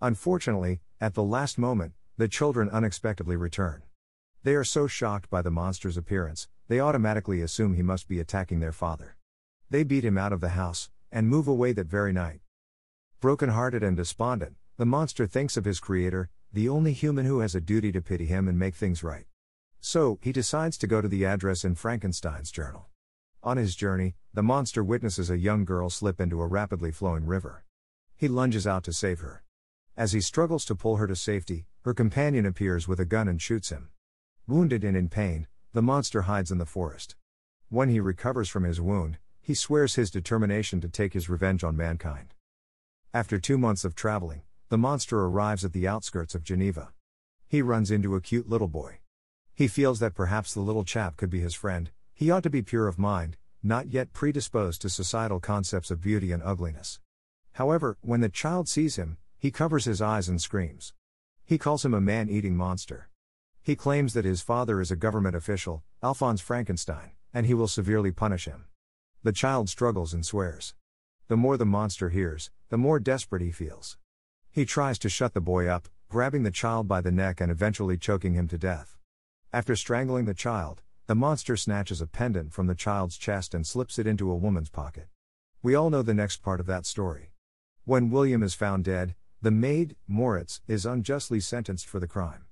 Unfortunately, 0.02 0.82
at 1.00 1.14
the 1.14 1.24
last 1.24 1.58
moment, 1.58 1.94
the 2.18 2.28
children 2.28 2.70
unexpectedly 2.70 3.38
return. 3.38 3.84
They 4.44 4.54
are 4.54 4.66
so 4.66 4.88
shocked 4.88 5.30
by 5.30 5.44
the 5.44 5.50
monster's 5.50 5.96
appearance, 5.96 6.50
they 6.68 6.82
automatically 6.82 7.40
assume 7.40 7.76
he 7.76 7.84
must 7.84 8.10
be 8.10 8.20
attacking 8.20 8.60
their 8.60 8.74
father. 8.74 9.16
They 9.74 9.84
beat 9.84 10.06
him 10.06 10.20
out 10.20 10.32
of 10.32 10.40
the 10.40 10.50
house, 10.50 10.92
and 11.12 11.28
move 11.28 11.48
away 11.48 11.72
that 11.72 11.88
very 11.88 12.14
night. 12.14 12.42
Broken-hearted 13.20 13.82
and 13.82 13.98
despondent, 13.98 14.56
the 14.78 14.86
monster 14.86 15.26
thinks 15.26 15.58
of 15.58 15.66
his 15.66 15.80
creator, 15.80 16.30
the 16.54 16.70
only 16.70 16.94
human 16.94 17.26
who 17.26 17.40
has 17.40 17.56
a 17.56 17.60
duty 17.60 17.92
to 17.94 18.00
pity 18.00 18.28
him 18.28 18.48
and 18.48 18.60
make 18.60 18.76
things 18.76 19.02
right. 19.02 19.26
So, 19.80 20.20
he 20.22 20.32
decides 20.32 20.78
to 20.78 20.86
go 20.86 21.02
to 21.02 21.08
the 21.08 21.26
address 21.26 21.66
in 21.66 21.74
Frankenstein's 21.74 22.52
journal. 22.52 22.86
On 23.42 23.58
his 23.58 23.76
journey, 23.76 24.14
the 24.32 24.44
monster 24.44 24.84
witnesses 24.84 25.32
a 25.32 25.40
young 25.40 25.66
girl 25.66 25.90
slip 25.90 26.22
into 26.22 26.40
a 26.40 26.46
rapidly 26.46 26.92
flowing 26.92 27.26
river. 27.26 27.66
He 28.16 28.28
lunges 28.28 28.68
out 28.68 28.84
to 28.84 28.94
save 28.94 29.22
her. 29.22 29.44
As 29.98 30.12
he 30.12 30.22
struggles 30.22 30.66
to 30.66 30.76
pull 30.76 30.98
her 30.98 31.08
to 31.08 31.16
safety, 31.16 31.66
her 31.82 31.96
companion 31.96 32.46
appears 32.46 32.88
with 32.88 33.00
a 33.00 33.06
gun 33.06 33.28
and 33.28 33.42
shoots 33.42 33.70
him. 33.70 33.90
Wounded 34.46 34.84
and 34.84 34.96
in 34.96 35.10
pain, 35.10 35.48
the 35.72 35.82
monster 35.82 36.22
hides 36.30 36.52
in 36.52 36.60
the 36.60 36.68
forest. 36.68 37.16
When 37.70 37.90
he 37.90 38.00
recovers 38.00 38.50
from 38.50 38.66
his 38.66 38.80
wound, 38.80 39.18
he 39.46 39.54
swears 39.54 39.96
his 39.96 40.10
determination 40.10 40.80
to 40.80 40.88
take 40.88 41.12
his 41.12 41.30
revenge 41.30 41.66
on 41.66 41.76
mankind. 41.76 42.34
After 43.14 43.38
two 43.38 43.58
months 43.58 43.84
of 43.84 43.94
traveling, 43.94 44.44
the 44.70 44.78
monster 44.78 45.20
arrives 45.20 45.66
at 45.66 45.74
the 45.74 45.86
outskirts 45.86 46.34
of 46.34 46.46
Geneva. 46.46 46.94
He 47.46 47.62
runs 47.62 47.92
into 47.92 48.16
a 48.16 48.22
cute 48.22 48.48
little 48.48 48.70
boy. 48.70 49.00
He 49.54 49.68
feels 49.68 50.00
that 50.00 50.16
perhaps 50.16 50.54
the 50.54 50.62
little 50.62 50.86
chap 50.86 51.18
could 51.18 51.30
be 51.30 51.42
his 51.42 51.54
friend, 51.54 51.92
he 52.14 52.32
ought 52.32 52.44
to 52.44 52.50
be 52.50 52.62
pure 52.62 52.88
of 52.88 52.98
mind, 52.98 53.36
not 53.62 53.90
yet 53.90 54.14
predisposed 54.14 54.82
to 54.82 54.90
societal 54.90 55.42
concepts 55.42 55.92
of 55.92 56.00
beauty 56.00 56.32
and 56.32 56.42
ugliness. 56.42 57.02
However, 57.52 57.98
when 58.00 58.22
the 58.22 58.30
child 58.30 58.70
sees 58.70 58.96
him, 58.96 59.18
he 59.38 59.52
covers 59.52 59.84
his 59.84 60.02
eyes 60.02 60.30
and 60.30 60.42
screams. 60.42 60.94
He 61.44 61.58
calls 61.58 61.84
him 61.84 61.94
a 61.94 62.00
man 62.00 62.30
eating 62.30 62.56
monster. 62.56 63.10
He 63.62 63.76
claims 63.76 64.14
that 64.14 64.24
his 64.24 64.42
father 64.42 64.80
is 64.80 64.90
a 64.90 64.96
government 64.96 65.36
official, 65.36 65.84
Alphonse 66.02 66.40
Frankenstein, 66.40 67.12
and 67.34 67.46
he 67.46 67.54
will 67.54 67.68
severely 67.68 68.12
punish 68.12 68.46
him. 68.46 68.68
The 69.24 69.32
child 69.32 69.70
struggles 69.70 70.14
and 70.14 70.26
swears. 70.26 70.74
The 71.30 71.38
more 71.38 71.56
the 71.56 71.66
monster 71.66 72.10
hears, 72.10 72.52
the 72.68 72.78
more 72.78 73.00
desperate 73.00 73.42
he 73.42 73.52
feels. 73.52 73.98
He 74.52 74.66
tries 74.66 75.00
to 75.00 75.08
shut 75.08 75.34
the 75.34 75.40
boy 75.40 75.66
up, 75.66 75.88
grabbing 76.10 76.44
the 76.44 76.52
child 76.52 76.90
by 76.90 77.00
the 77.00 77.10
neck 77.10 77.40
and 77.40 77.50
eventually 77.50 77.98
choking 77.98 78.34
him 78.34 78.50
to 78.50 78.58
death. 78.58 78.98
After 79.54 79.78
strangling 79.78 80.26
the 80.26 80.34
child, 80.34 80.82
the 81.08 81.16
monster 81.16 81.56
snatches 81.56 82.02
a 82.02 82.06
pendant 82.06 82.52
from 82.52 82.68
the 82.68 82.76
child's 82.76 83.18
chest 83.18 83.54
and 83.54 83.66
slips 83.66 83.98
it 83.98 84.08
into 84.08 84.30
a 84.30 84.36
woman's 84.36 84.70
pocket. 84.70 85.08
We 85.62 85.74
all 85.74 85.90
know 85.90 86.02
the 86.02 86.14
next 86.14 86.42
part 86.42 86.60
of 86.60 86.66
that 86.66 86.86
story. 86.86 87.32
When 87.86 88.10
William 88.10 88.44
is 88.44 88.54
found 88.54 88.84
dead, 88.84 89.16
the 89.42 89.52
maid, 89.52 89.96
Moritz, 90.06 90.60
is 90.68 90.86
unjustly 90.86 91.40
sentenced 91.40 91.88
for 91.88 92.02
the 92.02 92.10
crime. 92.10 92.44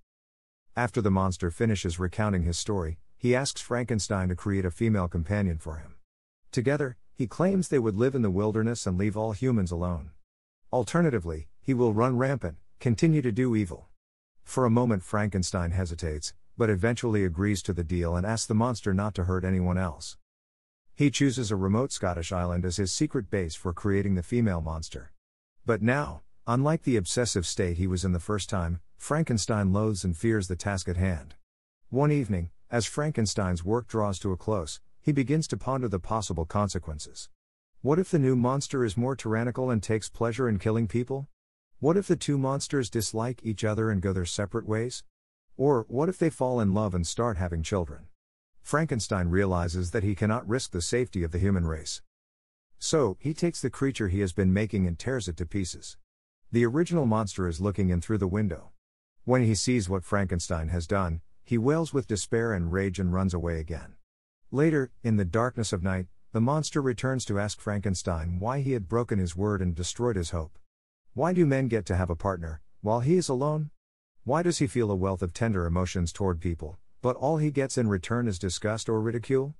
After 0.77 1.01
the 1.01 1.11
monster 1.11 1.51
finishes 1.51 1.99
recounting 1.99 2.43
his 2.43 2.57
story, 2.57 2.97
he 3.17 3.35
asks 3.35 3.59
Frankenstein 3.59 4.29
to 4.29 4.35
create 4.37 4.63
a 4.63 4.71
female 4.71 5.09
companion 5.09 5.57
for 5.57 5.75
him. 5.75 5.95
Together, 6.51 6.97
he 7.13 7.27
claims 7.27 7.67
they 7.67 7.79
would 7.79 7.95
live 7.95 8.13
in 8.13 8.21
the 8.21 8.29
wilderness 8.29 8.85
and 8.85 8.97
leave 8.97 9.15
all 9.15 9.31
humans 9.31 9.71
alone. 9.71 10.11
Alternatively, 10.73 11.47
he 11.61 11.73
will 11.73 11.93
run 11.93 12.17
rampant, 12.17 12.57
continue 12.79 13.21
to 13.21 13.31
do 13.31 13.55
evil. 13.55 13.87
For 14.43 14.65
a 14.65 14.69
moment, 14.69 15.03
Frankenstein 15.03 15.71
hesitates, 15.71 16.33
but 16.57 16.69
eventually 16.69 17.23
agrees 17.23 17.61
to 17.63 17.73
the 17.73 17.83
deal 17.83 18.15
and 18.15 18.25
asks 18.25 18.47
the 18.47 18.53
monster 18.53 18.93
not 18.93 19.15
to 19.15 19.23
hurt 19.23 19.45
anyone 19.45 19.77
else. 19.77 20.17
He 20.93 21.09
chooses 21.09 21.51
a 21.51 21.55
remote 21.55 21.91
Scottish 21.91 22.31
island 22.31 22.65
as 22.65 22.77
his 22.77 22.91
secret 22.91 23.29
base 23.29 23.55
for 23.55 23.71
creating 23.71 24.15
the 24.15 24.23
female 24.23 24.61
monster. 24.61 25.13
But 25.65 25.81
now, 25.81 26.21
unlike 26.47 26.83
the 26.83 26.97
obsessive 26.97 27.45
state 27.45 27.77
he 27.77 27.87
was 27.87 28.03
in 28.03 28.11
the 28.11 28.19
first 28.19 28.49
time, 28.49 28.81
Frankenstein 28.97 29.71
loathes 29.71 30.03
and 30.03 30.17
fears 30.17 30.47
the 30.47 30.55
task 30.55 30.89
at 30.89 30.97
hand. 30.97 31.35
One 31.89 32.11
evening, 32.11 32.49
as 32.69 32.85
Frankenstein's 32.85 33.63
work 33.63 33.87
draws 33.87 34.19
to 34.19 34.31
a 34.31 34.37
close, 34.37 34.79
he 35.01 35.11
begins 35.11 35.47
to 35.47 35.57
ponder 35.57 35.87
the 35.87 35.99
possible 35.99 36.45
consequences. 36.45 37.29
What 37.81 37.97
if 37.97 38.11
the 38.11 38.19
new 38.19 38.35
monster 38.35 38.85
is 38.85 38.95
more 38.95 39.15
tyrannical 39.15 39.71
and 39.71 39.81
takes 39.81 40.09
pleasure 40.09 40.47
in 40.47 40.59
killing 40.59 40.87
people? 40.87 41.27
What 41.79 41.97
if 41.97 42.07
the 42.07 42.15
two 42.15 42.37
monsters 42.37 42.91
dislike 42.91 43.41
each 43.43 43.63
other 43.63 43.89
and 43.89 44.01
go 44.01 44.13
their 44.13 44.25
separate 44.25 44.67
ways? 44.67 45.03
Or, 45.57 45.85
what 45.89 46.07
if 46.07 46.19
they 46.19 46.29
fall 46.29 46.59
in 46.59 46.75
love 46.75 46.93
and 46.93 47.07
start 47.07 47.37
having 47.37 47.63
children? 47.63 48.05
Frankenstein 48.61 49.29
realizes 49.29 49.89
that 49.89 50.03
he 50.03 50.13
cannot 50.13 50.47
risk 50.47 50.71
the 50.71 50.81
safety 50.81 51.23
of 51.23 51.31
the 51.31 51.39
human 51.39 51.65
race. 51.65 52.03
So, 52.77 53.17
he 53.19 53.33
takes 53.33 53.61
the 53.61 53.71
creature 53.71 54.09
he 54.09 54.19
has 54.19 54.33
been 54.33 54.53
making 54.53 54.85
and 54.85 54.99
tears 54.99 55.27
it 55.27 55.37
to 55.37 55.45
pieces. 55.47 55.97
The 56.51 56.65
original 56.65 57.07
monster 57.07 57.47
is 57.47 57.61
looking 57.61 57.89
in 57.89 58.01
through 58.01 58.19
the 58.19 58.27
window. 58.27 58.71
When 59.23 59.43
he 59.43 59.55
sees 59.55 59.89
what 59.89 60.03
Frankenstein 60.03 60.67
has 60.67 60.85
done, 60.85 61.21
he 61.43 61.57
wails 61.57 61.93
with 61.93 62.07
despair 62.07 62.53
and 62.53 62.71
rage 62.71 62.99
and 62.99 63.11
runs 63.11 63.33
away 63.33 63.59
again. 63.59 63.95
Later, 64.53 64.91
in 65.01 65.15
the 65.15 65.23
darkness 65.23 65.71
of 65.71 65.81
night, 65.81 66.07
the 66.33 66.41
monster 66.41 66.81
returns 66.81 67.23
to 67.23 67.39
ask 67.39 67.61
Frankenstein 67.61 68.37
why 68.37 68.59
he 68.59 68.73
had 68.73 68.89
broken 68.89 69.17
his 69.17 69.33
word 69.33 69.61
and 69.61 69.73
destroyed 69.73 70.17
his 70.17 70.31
hope. 70.31 70.59
Why 71.13 71.31
do 71.31 71.45
men 71.45 71.69
get 71.69 71.85
to 71.85 71.95
have 71.95 72.09
a 72.09 72.17
partner, 72.17 72.59
while 72.81 72.99
he 72.99 73.15
is 73.15 73.29
alone? 73.29 73.69
Why 74.25 74.43
does 74.43 74.57
he 74.57 74.67
feel 74.67 74.91
a 74.91 74.95
wealth 74.95 75.21
of 75.21 75.33
tender 75.33 75.65
emotions 75.65 76.11
toward 76.11 76.41
people, 76.41 76.77
but 77.01 77.15
all 77.15 77.37
he 77.37 77.49
gets 77.49 77.77
in 77.77 77.87
return 77.87 78.27
is 78.27 78.37
disgust 78.37 78.89
or 78.89 78.99
ridicule? 78.99 79.55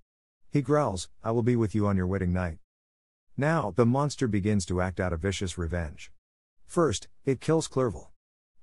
He 0.49 0.61
growls, 0.61 1.07
I 1.23 1.31
will 1.31 1.41
be 1.41 1.55
with 1.55 1.73
you 1.73 1.87
on 1.87 1.95
your 1.95 2.07
wedding 2.07 2.33
night. 2.33 2.57
Now, 3.37 3.71
the 3.73 3.85
monster 3.85 4.27
begins 4.27 4.65
to 4.65 4.81
act 4.81 4.99
out 4.99 5.13
a 5.13 5.17
vicious 5.17 5.57
revenge. 5.57 6.11
First, 6.67 7.07
it 7.23 7.39
kills 7.39 7.69
Clerval. 7.69 8.11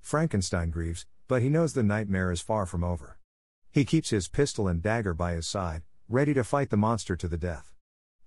Frankenstein 0.02 0.68
grieves, 0.68 1.06
but 1.26 1.40
he 1.40 1.48
knows 1.48 1.72
the 1.72 1.82
nightmare 1.82 2.30
is 2.30 2.42
far 2.42 2.66
from 2.66 2.84
over. 2.84 3.18
He 3.70 3.86
keeps 3.86 4.10
his 4.10 4.28
pistol 4.28 4.68
and 4.68 4.82
dagger 4.82 5.14
by 5.14 5.32
his 5.32 5.46
side, 5.46 5.84
ready 6.10 6.32
to 6.32 6.42
fight 6.42 6.70
the 6.70 6.76
monster 6.76 7.14
to 7.14 7.28
the 7.28 7.36
death. 7.36 7.74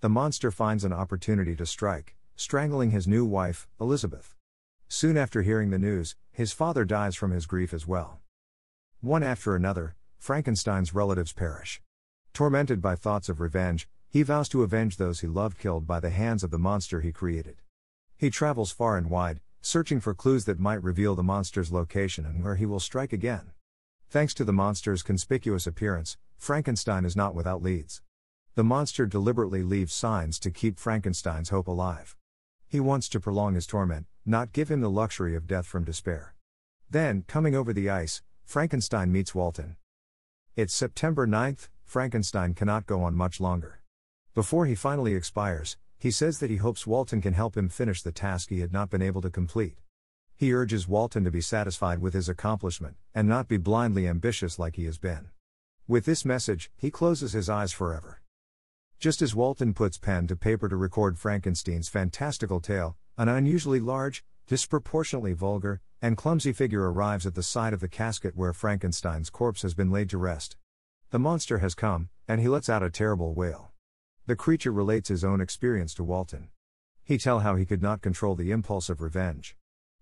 The 0.02 0.10
monster 0.10 0.52
finds 0.52 0.84
an 0.84 0.94
opportunity 0.94 1.56
to 1.56 1.66
strike, 1.66 2.16
strangling 2.36 2.92
his 2.92 3.08
new 3.08 3.26
wife, 3.26 3.68
Elizabeth. 3.80 4.36
Soon 4.88 5.18
after 5.18 5.42
hearing 5.42 5.72
the 5.72 5.80
news, 5.80 6.16
his 6.32 6.54
father 6.54 6.86
dies 6.86 7.16
from 7.16 7.32
his 7.32 7.48
grief 7.48 7.74
as 7.74 7.88
well. 7.88 8.20
One 9.00 9.24
after 9.24 9.56
another, 9.56 9.96
Frankenstein's 10.20 10.94
relatives 10.94 11.34
perish. 11.34 11.82
Tormented 12.34 12.84
by 12.84 12.96
thoughts 12.96 13.30
of 13.30 13.40
revenge, 13.40 13.90
he 14.08 14.22
vows 14.22 14.48
to 14.50 14.62
avenge 14.62 14.98
those 14.98 15.22
he 15.22 15.28
loved 15.28 15.58
killed 15.58 15.88
by 15.88 16.00
the 16.00 16.12
hands 16.12 16.44
of 16.44 16.52
the 16.52 16.60
monster 16.60 17.02
he 17.02 17.12
created. 17.12 17.64
He 18.16 18.30
travels 18.30 18.72
far 18.72 18.96
and 18.96 19.10
wide, 19.10 19.40
searching 19.62 20.00
for 20.00 20.14
clues 20.14 20.46
that 20.46 20.60
might 20.60 20.84
reveal 20.84 21.16
the 21.16 21.24
monster's 21.24 21.72
location 21.72 22.28
and 22.28 22.44
where 22.44 22.58
he 22.58 22.68
will 22.68 22.80
strike 22.80 23.12
again. 23.12 23.54
Thanks 24.12 24.34
to 24.34 24.44
the 24.44 24.52
monster's 24.52 25.04
conspicuous 25.04 25.66
appearance, 25.66 26.18
Frankenstein 26.38 27.06
is 27.06 27.16
not 27.16 27.34
without 27.34 27.64
leads. 27.64 28.02
The 28.56 28.64
monster 28.66 29.06
deliberately 29.06 29.64
leaves 29.64 29.94
signs 29.94 30.38
to 30.40 30.52
keep 30.52 30.78
Frankenstein's 30.78 31.48
hope 31.48 31.70
alive. 31.70 32.18
He 32.68 32.82
wants 32.82 33.08
to 33.08 33.22
prolong 33.22 33.56
his 33.56 33.66
torment, 33.66 34.08
not 34.26 34.52
give 34.52 34.70
him 34.70 34.82
the 34.82 34.90
luxury 34.90 35.34
of 35.34 35.48
death 35.48 35.66
from 35.66 35.86
despair. 35.86 36.36
Then, 36.90 37.24
coming 37.26 37.56
over 37.56 37.72
the 37.72 37.90
ice, 37.90 38.22
Frankenstein 38.44 39.14
meets 39.14 39.34
Walton. 39.34 39.78
It's 40.58 40.74
September 40.74 41.26
9th, 41.26 41.70
Frankenstein 41.86 42.54
cannot 42.54 42.86
go 42.86 43.04
on 43.04 43.16
much 43.16 43.40
longer. 43.40 43.80
Before 44.34 44.66
he 44.66 44.76
finally 44.76 45.16
expires, 45.16 45.78
he 45.98 46.12
says 46.12 46.40
that 46.40 46.50
he 46.50 46.58
hopes 46.58 46.86
Walton 46.86 47.22
can 47.22 47.32
help 47.32 47.56
him 47.56 47.70
finish 47.70 48.02
the 48.02 48.12
task 48.12 48.50
he 48.50 48.60
had 48.60 48.74
not 48.74 48.90
been 48.90 49.02
able 49.02 49.22
to 49.22 49.30
complete. 49.30 49.78
He 50.42 50.56
urges 50.56 50.88
Walton 50.88 51.24
to 51.26 51.30
be 51.30 51.40
satisfied 51.40 52.00
with 52.00 52.16
his 52.16 52.28
accomplishment, 52.28 52.96
and 53.14 53.28
not 53.28 53.48
be 53.48 53.58
blindly 53.58 54.08
ambitious 54.08 54.58
like 54.58 54.76
he 54.76 54.86
has 54.86 54.98
been. 54.98 55.30
With 55.88 56.06
this 56.06 56.26
message, 56.26 56.72
he 56.76 56.90
closes 56.90 57.34
his 57.34 57.48
eyes 57.48 57.72
forever. 57.72 58.24
Just 58.98 59.22
as 59.22 59.36
Walton 59.36 59.76
puts 59.76 60.00
pen 60.00 60.26
to 60.26 60.36
paper 60.36 60.68
to 60.68 60.76
record 60.76 61.20
Frankenstein's 61.20 61.90
fantastical 61.90 62.60
tale, 62.60 62.98
an 63.20 63.30
unusually 63.30 63.80
large, 63.80 64.26
disproportionately 64.48 65.34
vulgar, 65.34 65.80
and 66.02 66.18
clumsy 66.18 66.54
figure 66.54 66.92
arrives 66.92 67.28
at 67.28 67.36
the 67.36 67.44
side 67.44 67.72
of 67.72 67.80
the 67.80 67.88
casket 67.88 68.36
where 68.36 68.52
Frankenstein's 68.52 69.30
corpse 69.30 69.62
has 69.62 69.76
been 69.76 69.92
laid 69.92 70.10
to 70.10 70.18
rest. 70.18 70.58
The 71.12 71.20
monster 71.20 71.60
has 71.60 71.76
come, 71.76 72.10
and 72.28 72.42
he 72.42 72.48
lets 72.48 72.68
out 72.68 72.82
a 72.82 72.90
terrible 72.90 73.36
wail. 73.36 73.74
The 74.26 74.36
creature 74.36 74.72
relates 74.72 75.10
his 75.10 75.24
own 75.24 75.40
experience 75.40 75.94
to 75.94 76.04
Walton. 76.04 76.50
He 77.04 77.20
tell 77.20 77.42
how 77.42 77.58
he 77.58 77.66
could 77.68 77.84
not 77.84 78.02
control 78.02 78.34
the 78.34 78.50
impulse 78.50 78.90
of 78.90 79.02
revenge. 79.02 79.56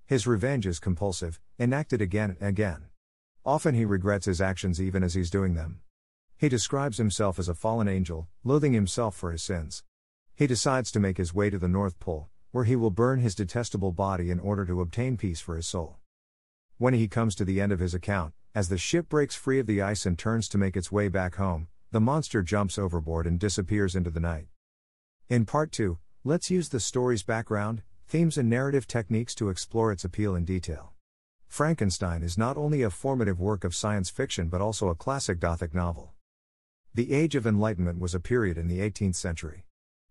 His 0.10 0.26
revenge 0.26 0.66
is 0.66 0.80
compulsive, 0.80 1.40
enacted 1.60 2.02
again 2.02 2.36
and 2.40 2.50
again. 2.50 2.86
Often 3.46 3.76
he 3.76 3.86
regrets 3.86 4.26
his 4.26 4.42
actions 4.42 4.82
even 4.82 5.04
as 5.04 5.14
he's 5.14 5.30
doing 5.30 5.54
them. 5.54 5.82
He 6.36 6.50
describes 6.50 6.98
himself 6.98 7.38
as 7.38 7.48
a 7.48 7.54
fallen 7.54 7.88
angel, 7.88 8.28
loathing 8.44 8.74
himself 8.74 9.16
for 9.16 9.32
his 9.32 9.44
sins. 9.44 9.84
He 10.34 10.48
decides 10.48 10.90
to 10.94 11.00
make 11.00 11.18
his 11.18 11.36
way 11.36 11.52
to 11.52 11.60
the 11.60 11.68
North 11.68 12.00
Pole, 12.00 12.28
where 12.50 12.64
he 12.64 12.76
will 12.76 12.90
burn 12.90 13.20
his 13.20 13.36
detestable 13.36 13.92
body 13.92 14.32
in 14.32 14.40
order 14.40 14.66
to 14.66 14.82
obtain 14.82 15.16
peace 15.16 15.42
for 15.42 15.56
his 15.56 15.68
soul. 15.68 15.98
When 16.80 16.96
he 16.96 17.08
comes 17.08 17.36
to 17.36 17.46
the 17.46 17.62
end 17.62 17.72
of 17.72 17.80
his 17.80 17.94
account, 17.94 18.34
as 18.56 18.70
the 18.70 18.80
ship 18.80 19.10
breaks 19.10 19.36
free 19.36 19.60
of 19.60 19.68
the 19.68 19.84
ice 19.84 20.08
and 20.08 20.18
turns 20.18 20.50
to 20.50 20.58
make 20.58 20.76
its 20.76 20.92
way 20.92 21.10
back 21.10 21.36
home, 21.36 21.68
the 21.92 22.02
monster 22.02 22.42
jumps 22.42 22.80
overboard 22.80 23.28
and 23.28 23.38
disappears 23.40 23.96
into 23.96 24.10
the 24.10 24.20
night. 24.20 24.48
In 25.28 25.46
part 25.46 25.72
2, 25.72 26.00
let's 26.24 26.50
use 26.50 26.70
the 26.70 26.80
story's 26.80 27.22
background, 27.22 27.84
themes 28.10 28.40
and 28.40 28.50
narrative 28.50 28.88
techniques 28.88 29.36
to 29.36 29.50
explore 29.50 29.92
its 29.92 30.04
appeal 30.04 30.34
in 30.34 30.44
detail. 30.44 30.94
Frankenstein 31.48 32.24
is 32.24 32.40
not 32.40 32.58
only 32.58 32.82
a 32.82 32.90
formative 32.90 33.40
work 33.40 33.64
of 33.64 33.76
science 33.76 34.10
fiction 34.10 34.48
but 34.48 34.62
also 34.62 34.90
a 34.90 34.96
classic 34.96 35.40
Gothic 35.40 35.76
novel. 35.76 36.14
The 36.96 37.14
Age 37.14 37.36
of 37.36 37.46
Enlightenment 37.46 38.00
was 38.00 38.16
a 38.16 38.20
period 38.20 38.58
in 38.58 38.68
the 38.68 38.80
18th 38.80 39.14
century. 39.14 39.66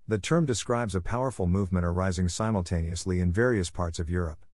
The 0.06 0.18
term 0.18 0.46
describes 0.46 0.94
a 0.94 1.00
powerful 1.00 1.48
movement 1.48 1.84
arising 1.84 2.28
simultaneously 2.28 3.18
in 3.18 3.32
various 3.32 3.68
parts 3.68 3.98
of 3.98 4.08
Europe. 4.08 4.46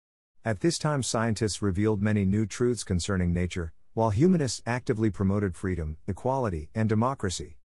At 0.45 0.61
this 0.61 0.79
time, 0.79 1.03
scientists 1.03 1.61
revealed 1.61 2.01
many 2.01 2.25
new 2.25 2.47
truths 2.47 2.85
concerning 2.85 3.33
nature, 3.33 3.73
while 3.93 4.11
humanists 4.11 4.63
actively 4.67 5.11
promoted 5.11 5.57
freedom, 5.57 5.97
equality, 6.07 6.71
and 6.77 6.89
democracy. 6.89 7.57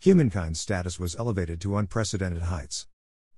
Humankind's 0.00 0.58
status 0.58 0.98
was 0.98 1.14
elevated 1.14 1.60
to 1.60 1.76
unprecedented 1.76 2.42
heights 2.42 2.88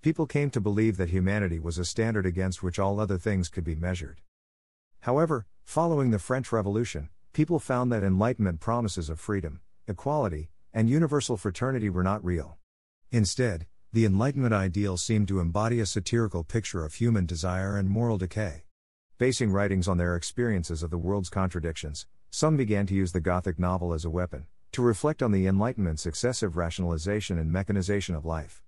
people 0.03 0.27
came 0.27 0.51
to 0.51 0.61
believe 0.61 0.97
that 0.97 1.11
humanity 1.11 1.61
was 1.61 1.79
a 1.79 1.85
standard 1.85 2.27
against 2.27 2.61
which 2.61 2.77
all 2.77 2.99
other 2.99 3.17
things 3.17 3.49
could 3.49 3.63
be 3.63 3.77
measured. 3.77 4.21
However, 5.01 5.47
following 5.63 6.11
the 6.11 6.19
French 6.19 6.51
Revolution, 6.51 7.09
people 7.33 7.61
found 7.61 7.93
that 7.93 8.03
Enlightenment 8.03 8.59
promises 8.59 9.09
of 9.09 9.21
freedom, 9.21 9.61
equality, 9.87 10.51
and 10.75 10.91
universal 10.91 11.37
fraternity 11.37 11.89
were 11.89 12.03
not 12.03 12.25
real. 12.25 12.59
Instead, 13.13 13.67
the 13.93 14.05
Enlightenment 14.05 14.53
ideal 14.53 14.97
seemed 14.97 15.29
to 15.29 15.39
embody 15.39 15.79
a 15.79 15.87
satirical 15.87 16.43
picture 16.43 16.85
of 16.85 16.95
human 16.95 17.25
desire 17.25 17.77
and 17.77 17.89
moral 17.89 18.19
decay. 18.19 18.65
Basing 19.19 19.53
writings 19.53 19.87
on 19.87 19.99
their 19.99 20.17
experiences 20.17 20.83
of 20.83 20.91
the 20.91 20.99
world's 20.99 21.31
contradictions, 21.31 22.07
some 22.29 22.57
began 22.57 22.87
to 22.87 22.95
use 22.95 23.13
the 23.13 23.21
Gothic 23.21 23.57
novel 23.57 23.93
as 23.93 24.05
a 24.05 24.11
weapon, 24.11 24.47
to 24.73 24.83
reflect 24.83 25.23
on 25.23 25.31
the 25.31 25.47
Enlightenment's 25.47 26.07
excessive 26.07 26.57
rationalization 26.57 27.39
and 27.39 27.53
mechanization 27.53 28.17
of 28.17 28.25
life. 28.25 28.65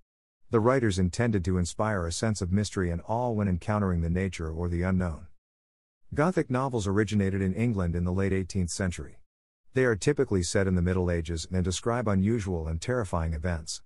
The 0.51 0.59
writers 0.59 0.99
intended 0.99 1.43
to 1.45 1.57
inspire 1.57 2.05
a 2.05 2.11
sense 2.11 2.39
of 2.39 2.51
mystery 2.51 2.91
and 2.91 3.01
awe 3.07 3.31
when 3.31 3.47
encountering 3.47 4.01
the 4.01 4.11
nature 4.11 4.51
or 4.51 4.69
the 4.69 4.83
unknown. 4.83 5.25
Gothic 6.13 6.51
novels 6.51 6.85
originated 6.85 7.41
in 7.41 7.55
England 7.55 7.95
in 7.95 8.03
the 8.03 8.13
late 8.13 8.31
18th 8.31 8.69
century. 8.69 9.17
They 9.73 9.85
are 9.85 9.95
typically 9.95 10.43
set 10.43 10.67
in 10.67 10.75
the 10.75 10.83
Middle 10.83 11.09
Ages 11.09 11.47
and 11.51 11.63
describe 11.63 12.07
unusual 12.07 12.67
and 12.67 12.79
terrifying 12.79 13.33
events. 13.33 13.81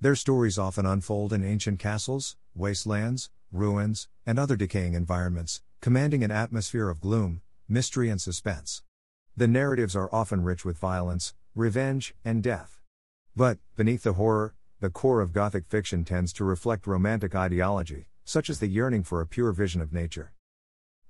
Their 0.00 0.16
stories 0.16 0.58
often 0.58 0.84
unfold 0.84 1.32
in 1.32 1.44
ancient 1.44 1.78
castles, 1.78 2.36
wastelands, 2.54 3.30
ruins, 3.52 4.08
and 4.26 4.38
other 4.38 4.56
decaying 4.56 4.94
environments, 4.94 5.62
commanding 5.80 6.24
an 6.24 6.32
atmosphere 6.32 6.88
of 6.88 7.00
gloom, 7.00 7.40
mystery, 7.68 8.10
and 8.10 8.20
suspense. 8.20 8.82
The 9.36 9.46
narratives 9.48 9.94
are 9.94 10.12
often 10.12 10.42
rich 10.42 10.64
with 10.64 10.76
violence, 10.76 11.34
revenge, 11.54 12.14
and 12.24 12.42
death. 12.42 12.80
But, 13.36 13.58
beneath 13.76 14.02
the 14.02 14.14
horror, 14.14 14.54
the 14.80 14.90
core 14.90 15.20
of 15.20 15.34
Gothic 15.34 15.66
fiction 15.66 16.04
tends 16.04 16.32
to 16.32 16.44
reflect 16.44 16.86
romantic 16.86 17.34
ideology, 17.34 18.06
such 18.24 18.48
as 18.48 18.60
the 18.60 18.66
yearning 18.66 19.02
for 19.02 19.20
a 19.20 19.26
pure 19.26 19.52
vision 19.52 19.82
of 19.82 19.92
nature. 19.92 20.32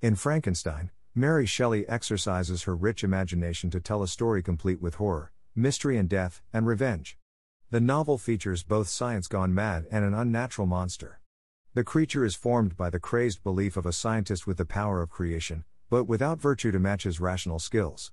In 0.03 0.17
Frankenstein, 0.17 0.91
Mary 1.15 1.47
Shelley 1.47 1.89
exercises 1.89 2.65
her 2.65 2.75
rich 2.75 3.05
imagination 3.05 3.71
to 3.71 3.79
tell 3.79 4.03
a 4.03 4.09
story 4.09 4.43
complete 4.43 4.83
with 4.83 4.97
horror, 4.97 5.31
mystery, 5.55 5.97
and 5.97 6.09
death, 6.09 6.43
and 6.53 6.67
revenge. 6.67 7.17
The 7.71 7.81
novel 7.81 8.19
features 8.19 8.65
both 8.65 8.89
science 8.89 9.29
gone 9.29 9.55
mad 9.55 9.87
and 9.89 10.05
an 10.05 10.15
unnatural 10.15 10.67
monster. 10.67 11.21
The 11.75 11.85
creature 11.85 12.25
is 12.25 12.35
formed 12.35 12.77
by 12.77 12.91
the 12.91 12.99
crazed 12.99 13.45
belief 13.45 13.77
of 13.77 13.87
a 13.87 13.93
scientist 13.93 14.49
with 14.49 14.57
the 14.57 14.65
power 14.65 15.01
of 15.01 15.11
creation, 15.11 15.63
but 15.89 16.05
without 16.05 16.41
virtue 16.41 16.73
to 16.73 16.81
match 16.81 17.05
his 17.05 17.21
rational 17.21 17.61
skills. 17.61 18.11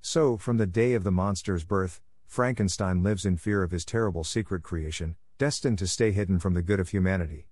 So, 0.00 0.36
from 0.36 0.56
the 0.56 0.66
day 0.66 0.94
of 0.94 1.04
the 1.04 1.12
monster's 1.12 1.64
birth, 1.64 2.00
Frankenstein 2.26 3.02
lives 3.02 3.24
in 3.24 3.36
fear 3.36 3.62
of 3.62 3.70
his 3.70 3.84
terrible 3.84 4.24
secret 4.24 4.62
creation, 4.62 5.16
destined 5.38 5.78
to 5.78 5.86
stay 5.86 6.12
hidden 6.12 6.38
from 6.38 6.54
the 6.54 6.62
good 6.62 6.80
of 6.80 6.90
humanity. 6.90 7.48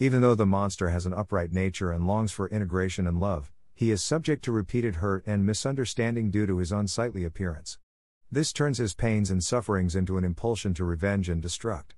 Even 0.00 0.22
though 0.22 0.34
the 0.34 0.46
monster 0.46 0.88
has 0.88 1.06
an 1.06 1.14
upright 1.14 1.52
nature 1.52 1.92
and 1.92 2.06
longs 2.06 2.32
for 2.32 2.48
integration 2.48 3.06
and 3.06 3.20
love, 3.20 3.52
he 3.74 3.90
is 3.90 4.02
subject 4.02 4.44
to 4.44 4.52
repeated 4.52 4.96
hurt 4.96 5.24
and 5.26 5.46
misunderstanding 5.46 6.30
due 6.30 6.46
to 6.46 6.58
his 6.58 6.72
unsightly 6.72 7.24
appearance. 7.24 7.78
This 8.30 8.52
turns 8.52 8.78
his 8.78 8.94
pains 8.94 9.30
and 9.30 9.42
sufferings 9.42 9.94
into 9.94 10.18
an 10.18 10.24
impulsion 10.24 10.74
to 10.74 10.84
revenge 10.84 11.28
and 11.28 11.42
destruct. 11.42 11.92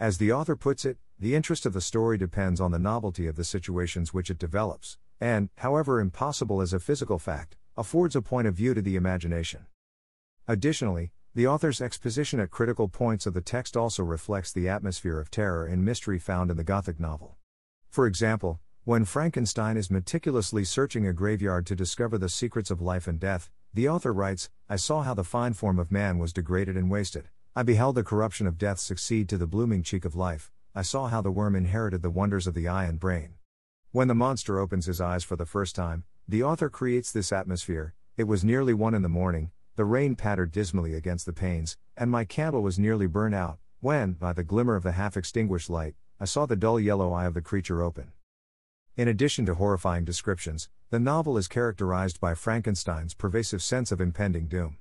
As 0.00 0.18
the 0.18 0.32
author 0.32 0.56
puts 0.56 0.84
it, 0.84 0.98
the 1.18 1.34
interest 1.34 1.66
of 1.66 1.72
the 1.72 1.80
story 1.80 2.18
depends 2.18 2.60
on 2.60 2.70
the 2.70 2.78
novelty 2.78 3.26
of 3.26 3.36
the 3.36 3.44
situations 3.44 4.12
which 4.12 4.30
it 4.30 4.38
develops, 4.38 4.98
and, 5.20 5.48
however 5.58 6.00
impossible 6.00 6.60
as 6.60 6.72
a 6.72 6.80
physical 6.80 7.18
fact, 7.18 7.56
affords 7.76 8.16
a 8.16 8.22
point 8.22 8.46
of 8.46 8.54
view 8.54 8.74
to 8.74 8.82
the 8.82 8.96
imagination. 8.96 9.66
Additionally, 10.48 11.12
the 11.36 11.48
author's 11.48 11.80
exposition 11.80 12.38
at 12.38 12.52
critical 12.52 12.86
points 12.86 13.26
of 13.26 13.34
the 13.34 13.40
text 13.40 13.76
also 13.76 14.04
reflects 14.04 14.52
the 14.52 14.68
atmosphere 14.68 15.18
of 15.18 15.32
terror 15.32 15.66
and 15.66 15.84
mystery 15.84 16.16
found 16.16 16.48
in 16.48 16.56
the 16.56 16.62
Gothic 16.62 17.00
novel. 17.00 17.36
For 17.90 18.06
example, 18.06 18.60
when 18.84 19.04
Frankenstein 19.04 19.76
is 19.76 19.90
meticulously 19.90 20.64
searching 20.64 21.08
a 21.08 21.12
graveyard 21.12 21.66
to 21.66 21.74
discover 21.74 22.18
the 22.18 22.28
secrets 22.28 22.70
of 22.70 22.80
life 22.80 23.08
and 23.08 23.18
death, 23.18 23.50
the 23.72 23.88
author 23.88 24.12
writes 24.12 24.48
I 24.68 24.76
saw 24.76 25.02
how 25.02 25.14
the 25.14 25.24
fine 25.24 25.54
form 25.54 25.80
of 25.80 25.90
man 25.90 26.18
was 26.18 26.32
degraded 26.32 26.76
and 26.76 26.88
wasted. 26.88 27.28
I 27.56 27.64
beheld 27.64 27.96
the 27.96 28.04
corruption 28.04 28.46
of 28.46 28.56
death 28.56 28.78
succeed 28.78 29.28
to 29.30 29.38
the 29.38 29.48
blooming 29.48 29.82
cheek 29.82 30.04
of 30.04 30.14
life. 30.14 30.52
I 30.72 30.82
saw 30.82 31.08
how 31.08 31.20
the 31.20 31.32
worm 31.32 31.56
inherited 31.56 32.02
the 32.02 32.10
wonders 32.10 32.46
of 32.46 32.54
the 32.54 32.68
eye 32.68 32.84
and 32.84 33.00
brain. 33.00 33.34
When 33.90 34.06
the 34.06 34.14
monster 34.14 34.60
opens 34.60 34.86
his 34.86 35.00
eyes 35.00 35.24
for 35.24 35.34
the 35.34 35.46
first 35.46 35.74
time, 35.74 36.04
the 36.28 36.44
author 36.44 36.70
creates 36.70 37.10
this 37.10 37.32
atmosphere. 37.32 37.94
It 38.16 38.24
was 38.24 38.44
nearly 38.44 38.74
one 38.74 38.94
in 38.94 39.02
the 39.02 39.08
morning, 39.08 39.50
the 39.76 39.84
rain 39.84 40.14
pattered 40.14 40.52
dismally 40.52 40.94
against 40.94 41.26
the 41.26 41.32
panes, 41.32 41.76
and 41.96 42.10
my 42.10 42.24
candle 42.24 42.62
was 42.62 42.78
nearly 42.78 43.06
burned 43.06 43.34
out, 43.34 43.58
when, 43.80 44.12
by 44.12 44.32
the 44.32 44.44
glimmer 44.44 44.76
of 44.76 44.82
the 44.82 44.92
half 44.92 45.16
extinguished 45.16 45.68
light, 45.68 45.94
I 46.20 46.26
saw 46.26 46.46
the 46.46 46.56
dull 46.56 46.78
yellow 46.78 47.12
eye 47.12 47.26
of 47.26 47.34
the 47.34 47.42
creature 47.42 47.82
open. 47.82 48.12
In 48.96 49.08
addition 49.08 49.44
to 49.46 49.54
horrifying 49.54 50.04
descriptions, 50.04 50.68
the 50.90 51.00
novel 51.00 51.36
is 51.36 51.48
characterized 51.48 52.20
by 52.20 52.34
Frankenstein's 52.34 53.14
pervasive 53.14 53.62
sense 53.62 53.90
of 53.90 54.00
impending 54.00 54.46
doom. 54.46 54.78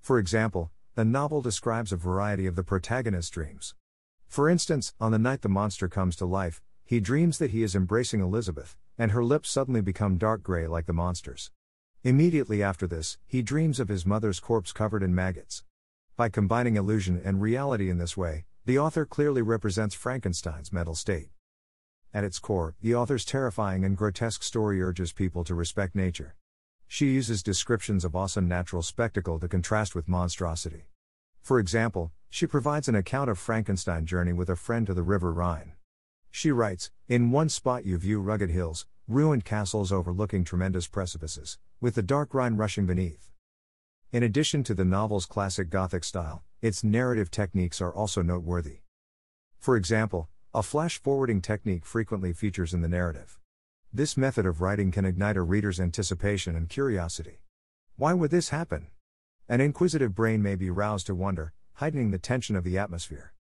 For 0.00 0.18
example, 0.18 0.70
the 0.94 1.04
novel 1.04 1.42
describes 1.42 1.92
a 1.92 1.96
variety 1.96 2.46
of 2.46 2.56
the 2.56 2.64
protagonist's 2.64 3.30
dreams. 3.30 3.74
For 4.26 4.48
instance, 4.48 4.94
on 4.98 5.12
the 5.12 5.18
night 5.18 5.42
the 5.42 5.48
monster 5.50 5.88
comes 5.88 6.16
to 6.16 6.24
life, 6.24 6.62
he 6.82 6.98
dreams 6.98 7.36
that 7.38 7.50
he 7.50 7.62
is 7.62 7.74
embracing 7.74 8.20
Elizabeth, 8.20 8.76
and 8.96 9.12
her 9.12 9.22
lips 9.22 9.50
suddenly 9.50 9.82
become 9.82 10.16
dark 10.16 10.42
gray 10.42 10.66
like 10.66 10.86
the 10.86 10.92
monster's. 10.92 11.50
Immediately 12.02 12.62
after 12.62 12.86
this, 12.86 13.18
he 13.26 13.42
dreams 13.42 13.78
of 13.78 13.88
his 13.88 14.06
mother's 14.06 14.40
corpse 14.40 14.72
covered 14.72 15.02
in 15.02 15.14
maggots. 15.14 15.64
By 16.16 16.30
combining 16.30 16.76
illusion 16.76 17.20
and 17.22 17.42
reality 17.42 17.90
in 17.90 17.98
this 17.98 18.16
way, 18.16 18.46
the 18.64 18.78
author 18.78 19.04
clearly 19.04 19.42
represents 19.42 19.94
Frankenstein's 19.94 20.72
mental 20.72 20.94
state. 20.94 21.28
At 22.14 22.24
its 22.24 22.38
core, 22.38 22.74
the 22.80 22.94
author's 22.94 23.26
terrifying 23.26 23.84
and 23.84 23.98
grotesque 23.98 24.42
story 24.42 24.80
urges 24.80 25.12
people 25.12 25.44
to 25.44 25.54
respect 25.54 25.94
nature. 25.94 26.36
She 26.88 27.12
uses 27.12 27.42
descriptions 27.42 28.02
of 28.02 28.16
awesome 28.16 28.48
natural 28.48 28.80
spectacle 28.80 29.38
to 29.38 29.46
contrast 29.46 29.94
with 29.94 30.08
monstrosity. 30.08 30.86
For 31.42 31.58
example, 31.58 32.12
she 32.30 32.46
provides 32.46 32.88
an 32.88 32.94
account 32.94 33.28
of 33.28 33.38
Frankenstein's 33.38 34.08
journey 34.08 34.32
with 34.32 34.48
a 34.48 34.56
friend 34.56 34.86
to 34.86 34.94
the 34.94 35.02
river 35.02 35.34
Rhine. 35.34 35.72
She 36.30 36.50
writes 36.50 36.90
In 37.08 37.30
one 37.30 37.50
spot, 37.50 37.84
you 37.84 37.98
view 37.98 38.22
rugged 38.22 38.48
hills, 38.48 38.86
ruined 39.08 39.44
castles 39.44 39.90
overlooking 39.92 40.44
tremendous 40.44 40.86
precipices, 40.86 41.58
with 41.80 41.94
the 41.94 42.02
dark 42.02 42.34
Rhine 42.34 42.56
rushing 42.56 42.86
beneath. 42.86 43.30
In 44.12 44.22
addition 44.22 44.64
to 44.64 44.74
the 44.74 44.84
novel's 44.84 45.26
classic 45.26 45.70
Gothic 45.70 46.04
style, 46.04 46.42
its 46.60 46.84
narrative 46.84 47.30
techniques 47.30 47.80
are 47.80 47.94
also 47.94 48.22
noteworthy. 48.22 48.80
For 49.58 49.76
example, 49.76 50.28
a 50.52 50.62
flash 50.62 51.00
forwarding 51.00 51.40
technique 51.40 51.86
frequently 51.86 52.32
features 52.32 52.74
in 52.74 52.82
the 52.82 52.88
narrative. 52.88 53.38
This 53.92 54.16
method 54.16 54.46
of 54.46 54.60
writing 54.60 54.90
can 54.90 55.04
ignite 55.04 55.36
a 55.36 55.42
reader's 55.42 55.80
anticipation 55.80 56.56
and 56.56 56.68
curiosity. 56.68 57.42
Why 57.96 58.14
would 58.14 58.30
this 58.30 58.48
happen? 58.48 58.88
An 59.48 59.60
inquisitive 59.60 60.14
brain 60.14 60.42
may 60.42 60.54
be 60.54 60.70
roused 60.70 61.06
to 61.06 61.14
wonder, 61.14 61.52
heightening 61.74 62.10
the 62.10 62.18
tension 62.18 62.56
of 62.56 62.64
the 62.64 62.78
atmosphere. 62.78 63.32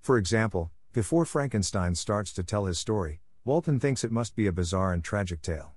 For 0.00 0.16
example, 0.18 0.70
before 0.92 1.24
Frankenstein 1.24 1.94
starts 1.94 2.32
to 2.32 2.42
tell 2.42 2.66
his 2.66 2.78
story, 2.78 3.20
Walton 3.46 3.78
thinks 3.78 4.02
it 4.02 4.10
must 4.10 4.34
be 4.34 4.48
a 4.48 4.52
bizarre 4.52 4.92
and 4.92 5.04
tragic 5.04 5.40
tale. 5.40 5.76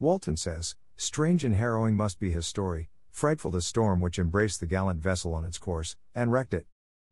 Walton 0.00 0.36
says, 0.36 0.74
Strange 0.96 1.44
and 1.44 1.54
harrowing 1.54 1.94
must 1.94 2.18
be 2.18 2.32
his 2.32 2.44
story, 2.44 2.90
frightful 3.12 3.52
the 3.52 3.62
storm 3.62 4.00
which 4.00 4.18
embraced 4.18 4.58
the 4.58 4.66
gallant 4.66 5.00
vessel 5.00 5.32
on 5.32 5.44
its 5.44 5.56
course, 5.56 5.94
and 6.12 6.32
wrecked 6.32 6.52
it. 6.52 6.66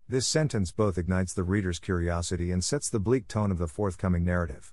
This 0.09 0.27
sentence 0.27 0.73
both 0.73 0.99
ignites 0.99 1.33
the 1.33 1.45
reader's 1.45 1.79
curiosity 1.79 2.51
and 2.51 2.65
sets 2.65 2.91
the 2.91 2.99
bleak 2.99 3.29
tone 3.29 3.53
of 3.53 3.59
the 3.59 3.69
forthcoming 3.69 4.25
narrative. 4.25 4.73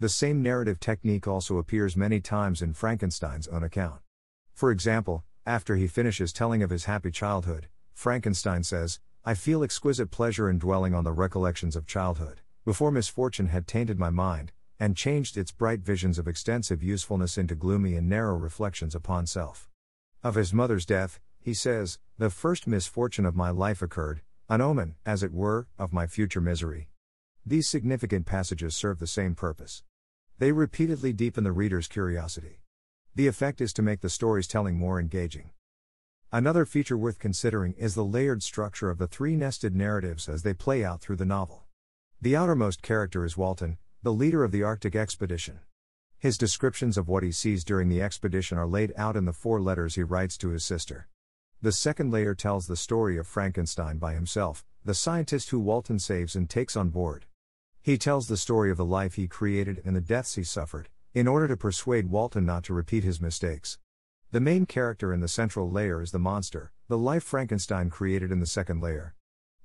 The 0.00 0.08
same 0.08 0.40
narrative 0.42 0.80
technique 0.80 1.28
also 1.28 1.58
appears 1.58 1.94
many 1.94 2.18
times 2.18 2.62
in 2.62 2.72
Frankenstein's 2.72 3.48
own 3.48 3.62
account. 3.62 4.00
For 4.54 4.70
example, 4.70 5.24
after 5.44 5.76
he 5.76 5.86
finishes 5.86 6.32
telling 6.32 6.62
of 6.62 6.70
his 6.70 6.86
happy 6.86 7.10
childhood, 7.10 7.68
Frankenstein 7.92 8.62
says, 8.62 8.98
I 9.26 9.34
feel 9.34 9.62
exquisite 9.62 10.10
pleasure 10.10 10.48
in 10.48 10.58
dwelling 10.58 10.94
on 10.94 11.04
the 11.04 11.12
recollections 11.12 11.76
of 11.76 11.86
childhood, 11.86 12.40
before 12.68 12.90
misfortune 12.90 13.46
had 13.46 13.66
tainted 13.66 13.98
my 13.98 14.10
mind, 14.10 14.52
and 14.78 14.94
changed 14.94 15.38
its 15.38 15.50
bright 15.50 15.80
visions 15.80 16.18
of 16.18 16.28
extensive 16.28 16.82
usefulness 16.82 17.38
into 17.38 17.54
gloomy 17.54 17.94
and 17.94 18.06
narrow 18.06 18.36
reflections 18.36 18.94
upon 18.94 19.26
self. 19.26 19.70
Of 20.22 20.34
his 20.34 20.52
mother's 20.52 20.84
death, 20.84 21.18
he 21.40 21.54
says, 21.54 21.98
The 22.18 22.28
first 22.28 22.66
misfortune 22.66 23.24
of 23.24 23.34
my 23.34 23.48
life 23.48 23.80
occurred, 23.80 24.20
an 24.50 24.60
omen, 24.60 24.96
as 25.06 25.22
it 25.22 25.32
were, 25.32 25.66
of 25.78 25.94
my 25.94 26.06
future 26.06 26.42
misery. 26.42 26.90
These 27.46 27.66
significant 27.66 28.26
passages 28.26 28.76
serve 28.76 28.98
the 28.98 29.06
same 29.06 29.34
purpose. 29.34 29.82
They 30.38 30.52
repeatedly 30.52 31.14
deepen 31.14 31.44
the 31.44 31.52
reader's 31.52 31.88
curiosity. 31.88 32.60
The 33.14 33.28
effect 33.28 33.62
is 33.62 33.72
to 33.72 33.82
make 33.82 34.02
the 34.02 34.10
story's 34.10 34.46
telling 34.46 34.76
more 34.76 35.00
engaging. 35.00 35.52
Another 36.30 36.66
feature 36.66 36.98
worth 36.98 37.18
considering 37.18 37.72
is 37.78 37.94
the 37.94 38.04
layered 38.04 38.42
structure 38.42 38.90
of 38.90 38.98
the 38.98 39.06
three 39.06 39.36
nested 39.36 39.74
narratives 39.74 40.28
as 40.28 40.42
they 40.42 40.52
play 40.52 40.84
out 40.84 41.00
through 41.00 41.16
the 41.16 41.24
novel. 41.24 41.64
The 42.20 42.34
outermost 42.34 42.82
character 42.82 43.24
is 43.24 43.36
Walton, 43.36 43.78
the 44.02 44.12
leader 44.12 44.42
of 44.42 44.50
the 44.50 44.64
Arctic 44.64 44.96
expedition. 44.96 45.60
His 46.18 46.36
descriptions 46.36 46.98
of 46.98 47.06
what 47.06 47.22
he 47.22 47.30
sees 47.30 47.62
during 47.62 47.88
the 47.88 48.02
expedition 48.02 48.58
are 48.58 48.66
laid 48.66 48.92
out 48.96 49.14
in 49.14 49.24
the 49.24 49.32
four 49.32 49.60
letters 49.60 49.94
he 49.94 50.02
writes 50.02 50.36
to 50.38 50.48
his 50.48 50.64
sister. 50.64 51.06
The 51.62 51.70
second 51.70 52.10
layer 52.10 52.34
tells 52.34 52.66
the 52.66 52.74
story 52.74 53.18
of 53.18 53.28
Frankenstein 53.28 53.98
by 53.98 54.14
himself, 54.14 54.64
the 54.84 54.94
scientist 54.94 55.50
who 55.50 55.60
Walton 55.60 56.00
saves 56.00 56.34
and 56.34 56.50
takes 56.50 56.76
on 56.76 56.88
board. 56.88 57.26
He 57.80 57.96
tells 57.96 58.26
the 58.26 58.36
story 58.36 58.72
of 58.72 58.78
the 58.78 58.84
life 58.84 59.14
he 59.14 59.28
created 59.28 59.80
and 59.84 59.94
the 59.94 60.00
deaths 60.00 60.34
he 60.34 60.42
suffered, 60.42 60.88
in 61.14 61.28
order 61.28 61.46
to 61.46 61.56
persuade 61.56 62.10
Walton 62.10 62.44
not 62.44 62.64
to 62.64 62.74
repeat 62.74 63.04
his 63.04 63.20
mistakes. 63.20 63.78
The 64.32 64.40
main 64.40 64.66
character 64.66 65.14
in 65.14 65.20
the 65.20 65.28
central 65.28 65.70
layer 65.70 66.02
is 66.02 66.10
the 66.10 66.18
monster, 66.18 66.72
the 66.88 66.98
life 66.98 67.22
Frankenstein 67.22 67.90
created 67.90 68.32
in 68.32 68.40
the 68.40 68.46
second 68.46 68.80
layer. 68.80 69.14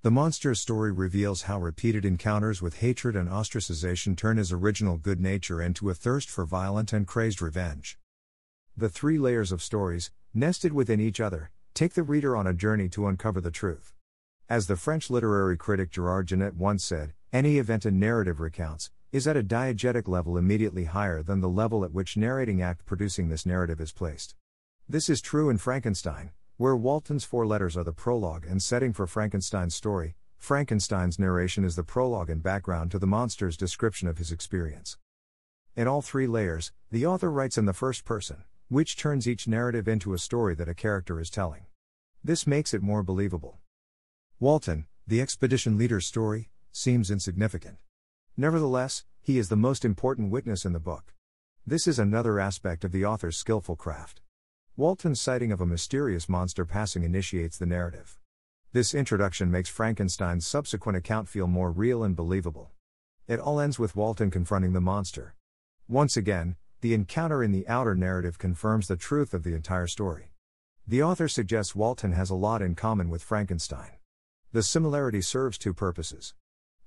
The 0.04 0.12
monster's 0.12 0.60
story 0.60 0.92
reveals 0.92 1.44
how 1.44 1.62
repeated 1.62 2.04
encounters 2.04 2.62
with 2.62 2.80
hatred 2.80 3.16
and 3.16 3.30
ostracization 3.30 4.18
turn 4.18 4.36
his 4.36 4.52
original 4.52 4.98
good 4.98 5.22
nature 5.22 5.62
into 5.62 5.90
a 5.90 5.94
thirst 5.94 6.30
for 6.30 6.44
violent 6.44 6.92
and 6.92 7.08
crazed 7.08 7.42
revenge. 7.42 7.98
The 8.76 8.90
three 8.90 9.18
layers 9.18 9.54
of 9.54 9.64
stories, 9.64 10.12
nested 10.34 10.74
within 10.74 11.00
each 11.00 11.22
other, 11.22 11.52
take 11.74 11.94
the 11.94 12.04
reader 12.04 12.36
on 12.36 12.46
a 12.46 12.54
journey 12.54 12.90
to 12.90 13.08
uncover 13.08 13.40
the 13.40 13.50
truth. 13.50 13.94
As 14.50 14.68
the 14.68 14.76
French 14.76 15.10
literary 15.10 15.56
critic 15.56 15.90
Gerard 15.90 16.28
Genette 16.28 16.58
once 16.58 16.84
said, 16.84 17.14
any 17.32 17.58
event 17.58 17.86
a 17.86 17.92
narrative 17.92 18.42
recounts 18.42 18.92
is 19.14 19.26
at 19.26 19.38
a 19.38 19.42
diegetic 19.42 20.10
level 20.10 20.38
immediately 20.38 20.84
higher 20.84 21.24
than 21.24 21.40
the 21.40 21.48
level 21.48 21.86
at 21.86 21.94
which 21.94 22.18
narrating 22.18 22.62
act 22.62 22.86
producing 22.86 23.30
this 23.30 23.46
narrative 23.46 23.80
is 23.80 23.94
placed. 23.94 24.36
This 24.90 25.08
is 25.08 25.22
true 25.22 25.50
in 25.50 25.60
Frankenstein, 25.60 26.32
where 26.58 26.76
Walton's 26.76 27.24
four 27.24 27.48
letters 27.48 27.76
are 27.76 27.84
the 27.84 27.92
prologue 27.92 28.46
and 28.46 28.62
setting 28.62 28.94
for 28.94 29.08
Frankenstein's 29.08 29.74
story. 29.74 30.16
Frankenstein's 30.38 31.18
narration 31.18 31.66
is 31.66 31.76
the 31.76 31.84
prologue 31.84 32.30
and 32.30 32.44
background 32.44 32.92
to 32.92 33.00
the 33.00 33.08
monster's 33.08 33.58
description 33.58 34.08
of 34.08 34.20
his 34.20 34.32
experience. 34.32 34.98
In 35.76 35.88
all 35.88 36.04
three 36.04 36.28
layers, 36.28 36.72
the 36.92 37.08
author 37.08 37.32
writes 37.32 37.58
in 37.58 37.66
the 37.66 37.74
first 37.74 38.06
person, 38.06 38.44
which 38.70 38.96
turns 38.96 39.28
each 39.28 39.48
narrative 39.48 39.88
into 39.88 40.14
a 40.14 40.20
story 40.20 40.54
that 40.56 40.70
a 40.70 40.76
character 40.76 41.20
is 41.20 41.32
telling. 41.32 41.66
This 42.24 42.46
makes 42.46 42.74
it 42.74 42.84
more 42.84 43.02
believable. 43.02 43.58
Walton, 44.40 44.86
the 45.08 45.22
expedition 45.22 45.78
leader's 45.78 46.06
story, 46.06 46.50
seems 46.72 47.10
insignificant. 47.10 47.78
Nevertheless, 48.38 49.06
he 49.22 49.40
is 49.40 49.50
the 49.50 49.56
most 49.56 49.84
important 49.84 50.30
witness 50.30 50.66
in 50.66 50.74
the 50.74 50.80
book. 50.80 51.14
This 51.66 51.88
is 51.88 51.98
another 51.98 52.40
aspect 52.40 52.84
of 52.84 52.92
the 52.92 53.06
author's 53.06 53.38
skillful 53.38 53.76
craft. 53.76 54.23
Walton's 54.76 55.22
sighting 55.22 55.52
of 55.52 55.62
a 55.62 55.68
mysterious 55.68 56.28
monster 56.28 56.66
passing 56.66 57.04
initiates 57.04 57.60
the 57.60 57.66
narrative. 57.68 58.18
This 58.72 58.96
introduction 58.96 59.52
makes 59.52 59.70
Frankenstein's 59.70 60.48
subsequent 60.48 60.98
account 60.98 61.30
feel 61.30 61.46
more 61.46 61.72
real 61.72 62.04
and 62.04 62.16
believable. 62.16 62.72
It 63.28 63.40
all 63.40 63.60
ends 63.60 63.78
with 63.78 63.96
Walton 63.96 64.32
confronting 64.32 64.74
the 64.74 64.82
monster. 64.82 65.36
Once 65.88 66.18
again, 66.18 66.56
the 66.82 66.96
encounter 66.96 67.44
in 67.44 67.52
the 67.52 67.68
outer 67.68 67.94
narrative 67.94 68.40
confirms 68.40 68.88
the 68.88 68.98
truth 68.98 69.36
of 69.36 69.44
the 69.44 69.54
entire 69.54 69.86
story. 69.86 70.32
The 70.88 71.04
author 71.04 71.28
suggests 71.28 71.76
Walton 71.76 72.14
has 72.14 72.32
a 72.32 72.36
lot 72.36 72.64
in 72.64 72.74
common 72.74 73.12
with 73.12 73.22
Frankenstein. 73.22 73.92
The 74.54 74.64
similarity 74.64 75.22
serves 75.22 75.60
two 75.60 75.76
purposes. 75.76 76.34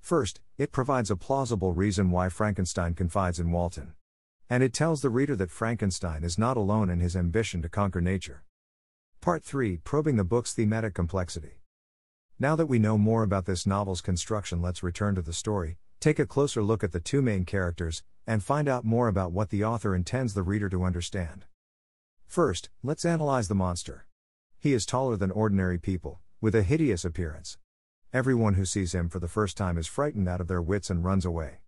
First, 0.01 0.41
it 0.59 0.73
provides 0.73 1.13
a 1.13 1.17
plausible 1.17 1.73
reason 1.73 2.11
why 2.11 2.31
Frankenstein 2.31 2.95
confides 2.95 3.39
in 3.39 3.53
Walton. 3.53 3.93
And 4.49 4.63
it 4.63 4.73
tells 4.73 5.03
the 5.03 5.11
reader 5.11 5.35
that 5.37 5.51
Frankenstein 5.51 6.23
is 6.23 6.39
not 6.39 6.57
alone 6.57 6.89
in 6.89 7.01
his 7.01 7.17
ambition 7.17 7.63
to 7.63 7.69
conquer 7.69 8.01
nature. 8.01 8.45
Part 9.21 9.43
3 9.43 9.79
Probing 9.79 10.17
the 10.17 10.25
book's 10.25 10.55
thematic 10.55 10.95
complexity. 10.95 11.63
Now 12.39 12.55
that 12.55 12.67
we 12.67 12.79
know 12.79 12.97
more 12.97 13.25
about 13.25 13.47
this 13.47 13.67
novel's 13.67 14.01
construction, 14.01 14.63
let's 14.63 14.83
return 14.83 15.17
to 15.17 15.23
the 15.23 15.33
story, 15.33 15.79
take 15.99 16.21
a 16.21 16.27
closer 16.27 16.63
look 16.63 16.85
at 16.85 16.93
the 16.93 17.01
two 17.01 17.23
main 17.23 17.45
characters, 17.45 18.05
and 18.25 18.43
find 18.43 18.69
out 18.69 18.85
more 18.85 19.09
about 19.09 19.33
what 19.33 19.51
the 19.51 19.65
author 19.65 19.97
intends 19.97 20.35
the 20.35 20.43
reader 20.43 20.69
to 20.69 20.85
understand. 20.85 21.47
First, 22.27 22.71
let's 22.85 23.05
analyze 23.05 23.49
the 23.49 23.55
monster. 23.55 24.07
He 24.59 24.73
is 24.73 24.87
taller 24.87 25.17
than 25.17 25.31
ordinary 25.31 25.79
people, 25.79 26.21
with 26.41 26.55
a 26.55 26.63
hideous 26.63 27.05
appearance. 27.05 27.59
Everyone 28.13 28.55
who 28.55 28.65
sees 28.65 28.95
him 28.95 29.09
for 29.09 29.19
the 29.19 29.29
first 29.29 29.57
time 29.57 29.77
is 29.77 29.87
frightened 29.87 30.29
out 30.29 30.41
of 30.41 30.47
their 30.47 30.63
wits 30.63 30.91
and 30.91 31.05
runs 31.05 31.25
away. 31.25 31.59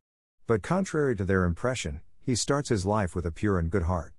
But 0.46 0.62
contrary 0.62 1.16
to 1.16 1.24
their 1.24 1.44
impression, 1.44 2.02
he 2.28 2.34
starts 2.34 2.68
his 2.68 2.84
life 2.84 3.14
with 3.14 3.24
a 3.24 3.32
pure 3.32 3.58
and 3.58 3.70
good 3.70 3.84
heart. 3.84 4.12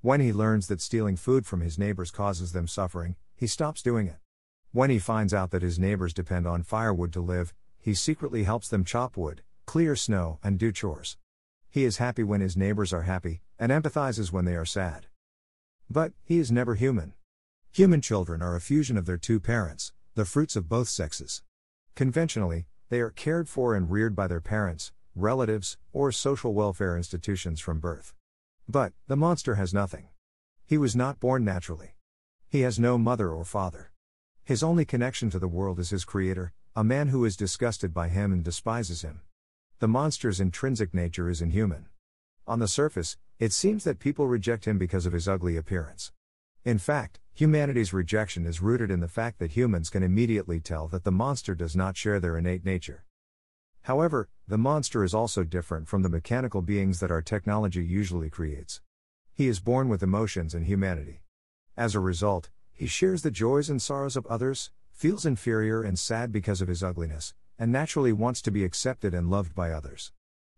When 0.00 0.18
he 0.18 0.32
learns 0.32 0.66
that 0.66 0.80
stealing 0.80 1.14
food 1.14 1.46
from 1.46 1.60
his 1.60 1.78
neighbors 1.78 2.10
causes 2.10 2.50
them 2.50 2.66
suffering, 2.66 3.14
he 3.36 3.46
stops 3.46 3.82
doing 3.82 4.08
it. 4.08 4.16
When 4.72 4.90
he 4.90 4.98
finds 4.98 5.32
out 5.32 5.52
that 5.52 5.62
his 5.62 5.78
neighbors 5.78 6.12
depend 6.12 6.44
on 6.44 6.64
firewood 6.64 7.12
to 7.12 7.20
live, 7.20 7.54
he 7.78 7.94
secretly 7.94 8.42
helps 8.42 8.68
them 8.68 8.84
chop 8.84 9.16
wood, 9.16 9.42
clear 9.64 9.94
snow, 9.94 10.40
and 10.42 10.58
do 10.58 10.72
chores. 10.72 11.18
He 11.70 11.84
is 11.84 11.98
happy 11.98 12.24
when 12.24 12.40
his 12.40 12.56
neighbors 12.56 12.92
are 12.92 13.02
happy, 13.02 13.42
and 13.60 13.70
empathizes 13.70 14.32
when 14.32 14.44
they 14.44 14.56
are 14.56 14.64
sad. 14.64 15.06
But, 15.88 16.14
he 16.24 16.40
is 16.40 16.50
never 16.50 16.74
human. 16.74 17.12
Human 17.70 18.00
children 18.00 18.42
are 18.42 18.56
a 18.56 18.60
fusion 18.60 18.96
of 18.98 19.06
their 19.06 19.18
two 19.18 19.38
parents, 19.38 19.92
the 20.16 20.24
fruits 20.24 20.56
of 20.56 20.68
both 20.68 20.88
sexes. 20.88 21.44
Conventionally, 21.94 22.66
they 22.88 23.00
are 23.00 23.10
cared 23.10 23.48
for 23.48 23.76
and 23.76 23.88
reared 23.88 24.16
by 24.16 24.26
their 24.26 24.40
parents, 24.40 24.90
relatives, 25.14 25.76
or 25.92 26.10
social 26.12 26.54
welfare 26.54 26.96
institutions 26.96 27.60
from 27.60 27.78
birth. 27.78 28.14
But, 28.68 28.92
the 29.08 29.16
monster 29.16 29.56
has 29.56 29.74
nothing. 29.74 30.08
He 30.64 30.78
was 30.78 30.96
not 30.96 31.20
born 31.20 31.44
naturally. 31.44 31.96
He 32.48 32.60
has 32.62 32.78
no 32.78 32.96
mother 32.98 33.30
or 33.30 33.44
father. 33.44 33.92
His 34.44 34.62
only 34.62 34.84
connection 34.84 35.30
to 35.30 35.38
the 35.38 35.48
world 35.48 35.78
is 35.78 35.90
his 35.90 36.04
creator, 36.04 36.52
a 36.74 36.82
man 36.82 37.08
who 37.08 37.24
is 37.24 37.36
disgusted 37.36 37.92
by 37.92 38.08
him 38.08 38.32
and 38.32 38.42
despises 38.42 39.02
him. 39.02 39.20
The 39.78 39.88
monster's 39.88 40.40
intrinsic 40.40 40.94
nature 40.94 41.28
is 41.28 41.42
inhuman. 41.42 41.86
On 42.46 42.58
the 42.58 42.68
surface, 42.68 43.16
it 43.38 43.52
seems 43.52 43.84
that 43.84 43.98
people 43.98 44.26
reject 44.26 44.64
him 44.64 44.78
because 44.78 45.06
of 45.06 45.12
his 45.12 45.28
ugly 45.28 45.56
appearance. 45.56 46.12
In 46.64 46.78
fact, 46.78 47.20
humanity's 47.32 47.92
rejection 47.92 48.46
is 48.46 48.62
rooted 48.62 48.90
in 48.90 49.00
the 49.00 49.08
fact 49.08 49.38
that 49.40 49.52
humans 49.52 49.90
can 49.90 50.02
immediately 50.02 50.60
tell 50.60 50.88
that 50.88 51.04
the 51.04 51.10
monster 51.10 51.54
does 51.54 51.74
not 51.74 51.96
share 51.96 52.20
their 52.20 52.38
innate 52.38 52.64
nature. 52.64 53.04
However, 53.82 54.28
the 54.46 54.58
monster 54.58 55.02
is 55.02 55.14
also 55.14 55.44
different 55.44 55.88
from 55.88 56.02
the 56.02 56.08
mechanical 56.08 56.62
beings 56.62 57.00
that 57.00 57.10
our 57.10 57.22
technology 57.22 57.84
usually 57.84 58.30
creates. 58.30 58.80
He 59.34 59.48
is 59.48 59.60
born 59.60 59.88
with 59.88 60.02
emotions 60.02 60.54
and 60.54 60.66
humanity. 60.66 61.22
As 61.76 61.94
a 61.94 62.00
result, 62.00 62.50
he 62.72 62.86
shares 62.86 63.22
the 63.22 63.30
joys 63.30 63.68
and 63.68 63.82
sorrows 63.82 64.16
of 64.16 64.26
others, 64.26 64.70
feels 64.92 65.26
inferior 65.26 65.82
and 65.82 65.98
sad 65.98 66.30
because 66.30 66.60
of 66.60 66.68
his 66.68 66.82
ugliness, 66.82 67.34
and 67.58 67.72
naturally 67.72 68.12
wants 68.12 68.40
to 68.42 68.50
be 68.50 68.64
accepted 68.64 69.14
and 69.14 69.30
loved 69.30 69.54
by 69.54 69.70
others. 69.72 70.12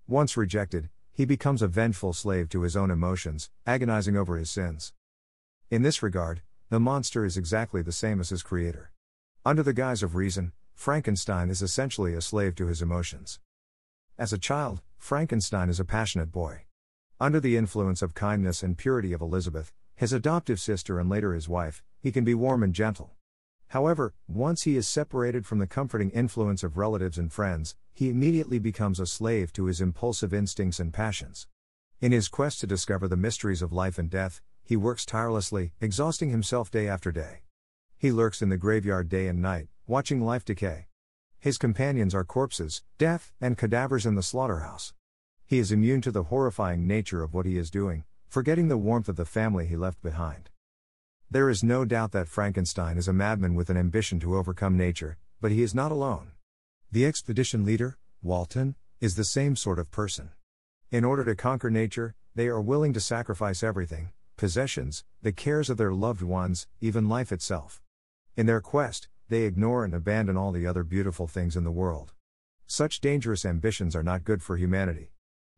Once 0.06 0.37
rejected, 0.37 0.90
he 1.12 1.24
becomes 1.24 1.62
a 1.62 1.68
vengeful 1.68 2.12
slave 2.12 2.48
to 2.50 2.62
his 2.62 2.76
own 2.76 2.90
emotions, 2.90 3.50
agonizing 3.66 4.16
over 4.16 4.37
his 4.37 4.50
sins. 4.50 4.92
In 5.70 5.82
this 5.82 6.02
regard, 6.02 6.42
the 6.68 6.80
monster 6.80 7.24
is 7.24 7.37
exactly 7.37 7.80
the 7.80 7.92
same 7.92 8.20
as 8.20 8.30
his 8.30 8.42
creator. 8.42 8.90
Under 9.46 9.62
the 9.62 9.72
guise 9.72 10.02
of 10.02 10.14
reason, 10.14 10.52
Frankenstein 10.74 11.48
is 11.50 11.62
essentially 11.62 12.14
a 12.14 12.20
slave 12.20 12.54
to 12.56 12.66
his 12.66 12.82
emotions. 12.82 13.40
As 14.18 14.32
a 14.32 14.38
child, 14.38 14.82
Frankenstein 14.98 15.68
is 15.68 15.80
a 15.80 15.84
passionate 15.84 16.30
boy. 16.30 16.64
Under 17.20 17.40
the 17.40 17.56
influence 17.56 18.02
of 18.02 18.14
kindness 18.14 18.62
and 18.62 18.76
purity 18.76 19.12
of 19.12 19.20
Elizabeth, 19.20 19.72
his 19.96 20.12
adoptive 20.12 20.60
sister 20.60 20.98
and 20.98 21.08
later 21.08 21.32
his 21.32 21.48
wife, 21.48 21.82
he 21.98 22.12
can 22.12 22.24
be 22.24 22.34
warm 22.34 22.62
and 22.62 22.74
gentle. 22.74 23.12
However, 23.68 24.14
once 24.28 24.62
he 24.62 24.76
is 24.76 24.87
separated 24.87 25.46
from 25.46 25.58
the 25.58 25.66
comforting 25.66 26.10
influence 26.10 26.62
of 26.62 26.76
relatives 26.76 27.18
and 27.18 27.32
friends, 27.32 27.76
he 27.92 28.10
immediately 28.10 28.58
becomes 28.58 29.00
a 29.00 29.06
slave 29.06 29.52
to 29.54 29.66
his 29.66 29.80
impulsive 29.80 30.34
instincts 30.34 30.80
and 30.80 30.92
passions. 30.92 31.46
In 32.00 32.12
his 32.12 32.28
quest 32.28 32.60
to 32.60 32.66
discover 32.66 33.08
the 33.08 33.16
mysteries 33.16 33.62
of 33.62 33.72
life 33.72 33.98
and 33.98 34.10
death, 34.10 34.42
he 34.62 34.76
works 34.76 35.06
tirelessly, 35.06 35.72
exhausting 35.80 36.30
himself 36.30 36.70
day 36.70 36.88
after 36.88 37.10
day. 37.10 37.42
He 37.96 38.12
lurks 38.12 38.42
in 38.42 38.48
the 38.48 38.56
graveyard 38.56 39.08
day 39.08 39.28
and 39.28 39.40
night, 39.40 39.68
watching 39.87 40.25
life 40.25 40.44
decay. 40.44 40.87
His 41.38 41.59
companions 41.59 42.14
are 42.14 42.25
corpses, 42.25 42.83
death, 42.97 43.33
and 43.38 43.59
cadavers 43.59 44.07
in 44.07 44.14
the 44.14 44.23
slaughterhouse. 44.23 44.94
He 45.44 45.59
is 45.59 45.70
immune 45.70 46.01
to 46.03 46.11
the 46.11 46.25
horrifying 46.25 46.87
nature 46.87 47.23
of 47.23 47.35
what 47.35 47.44
he 47.44 47.59
is 47.59 47.70
doing, 47.70 48.05
forgetting 48.27 48.68
the 48.68 48.79
warmth 48.79 49.11
of 49.11 49.16
the 49.16 49.27
family 49.27 49.66
he 49.66 49.77
left 49.77 50.01
behind. 50.03 50.49
There 51.31 51.51
is 51.51 51.62
no 51.62 51.85
doubt 51.85 52.12
that 52.12 52.29
Frankenstein 52.29 52.97
is 52.97 53.09
a 53.09 53.12
madman 53.12 53.55
with 53.55 53.68
an 53.68 53.77
ambition 53.77 54.18
to 54.20 54.37
overcome 54.37 54.77
nature, 54.77 55.18
but 55.40 55.53
he 55.53 55.62
is 55.62 55.75
not 55.75 55.92
alone. 55.92 56.31
The 56.90 57.05
expedition 57.05 57.64
leader, 57.64 57.99
Walton, 58.23 58.77
is 59.01 59.16
the 59.16 59.25
same 59.25 59.55
sort 59.55 59.79
of 59.79 59.90
person. 59.90 60.31
In 60.90 61.05
order 61.05 61.25
to 61.25 61.35
conquer 61.35 61.70
nature, 61.70 62.14
they 62.35 62.47
are 62.47 62.61
willing 62.61 62.94
to 62.94 63.01
sacrifice 63.01 63.62
everything 63.62 64.12
possessions, 64.37 65.05
the 65.23 65.33
cares 65.33 65.70
of 65.70 65.77
their 65.77 65.92
loved 65.92 66.23
ones, 66.23 66.66
even 66.81 67.09
life 67.09 67.31
itself. 67.31 67.81
In 68.37 68.47
their 68.47 68.61
quest, 68.61 69.09
they 69.28 69.42
ignore 69.42 69.84
and 69.84 69.94
abandon 69.94 70.37
all 70.37 70.52
the 70.52 70.66
other 70.66 70.84
beautiful 70.84 71.26
things 71.26 71.56
in 71.56 71.64
the 71.64 71.70
world. 71.70 72.12
Such 72.66 73.00
dangerous 73.00 73.44
ambitions 73.44 73.94
are 73.94 74.02
not 74.02 74.24
good 74.24 74.42
for 74.42 74.56
humanity. 74.56 75.12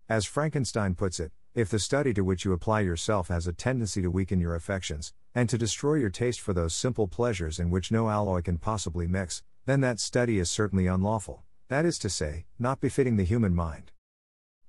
As 0.08 0.24
Frankenstein 0.24 0.94
puts 0.94 1.18
it, 1.18 1.32
if 1.54 1.70
the 1.70 1.78
study 1.78 2.12
to 2.14 2.22
which 2.22 2.44
you 2.44 2.52
apply 2.52 2.80
yourself 2.80 3.28
has 3.28 3.46
a 3.46 3.52
tendency 3.52 4.02
to 4.02 4.10
weaken 4.10 4.40
your 4.40 4.54
affections, 4.54 5.14
and 5.34 5.48
to 5.48 5.58
destroy 5.58 5.94
your 5.94 6.10
taste 6.10 6.40
for 6.40 6.52
those 6.52 6.74
simple 6.74 7.08
pleasures 7.08 7.58
in 7.58 7.70
which 7.70 7.90
no 7.90 8.08
alloy 8.08 8.42
can 8.42 8.58
possibly 8.58 9.06
mix, 9.06 9.42
then 9.64 9.80
that 9.80 9.98
study 9.98 10.38
is 10.38 10.50
certainly 10.50 10.86
unlawful, 10.86 11.42
that 11.68 11.84
is 11.84 11.98
to 11.98 12.08
say, 12.08 12.46
not 12.58 12.80
befitting 12.80 13.16
the 13.16 13.24
human 13.24 13.54
mind. 13.54 13.90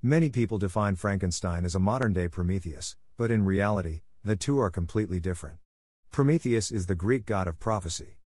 Many 0.02 0.30
people 0.30 0.58
define 0.58 0.96
Frankenstein 0.96 1.66
as 1.66 1.76
a 1.76 1.80
modern 1.80 2.14
day 2.14 2.28
Prometheus, 2.28 2.96
but 3.18 3.32
in 3.32 3.46
reality, 3.46 4.02
the 4.24 4.36
two 4.36 4.60
are 4.60 4.70
completely 4.70 5.20
different. 5.20 5.58
Prometheus 6.12 6.72
is 6.72 6.86
the 6.86 6.96
Greek 6.96 7.26
god 7.26 7.48
of 7.48 7.60
prophecy. 7.60 8.18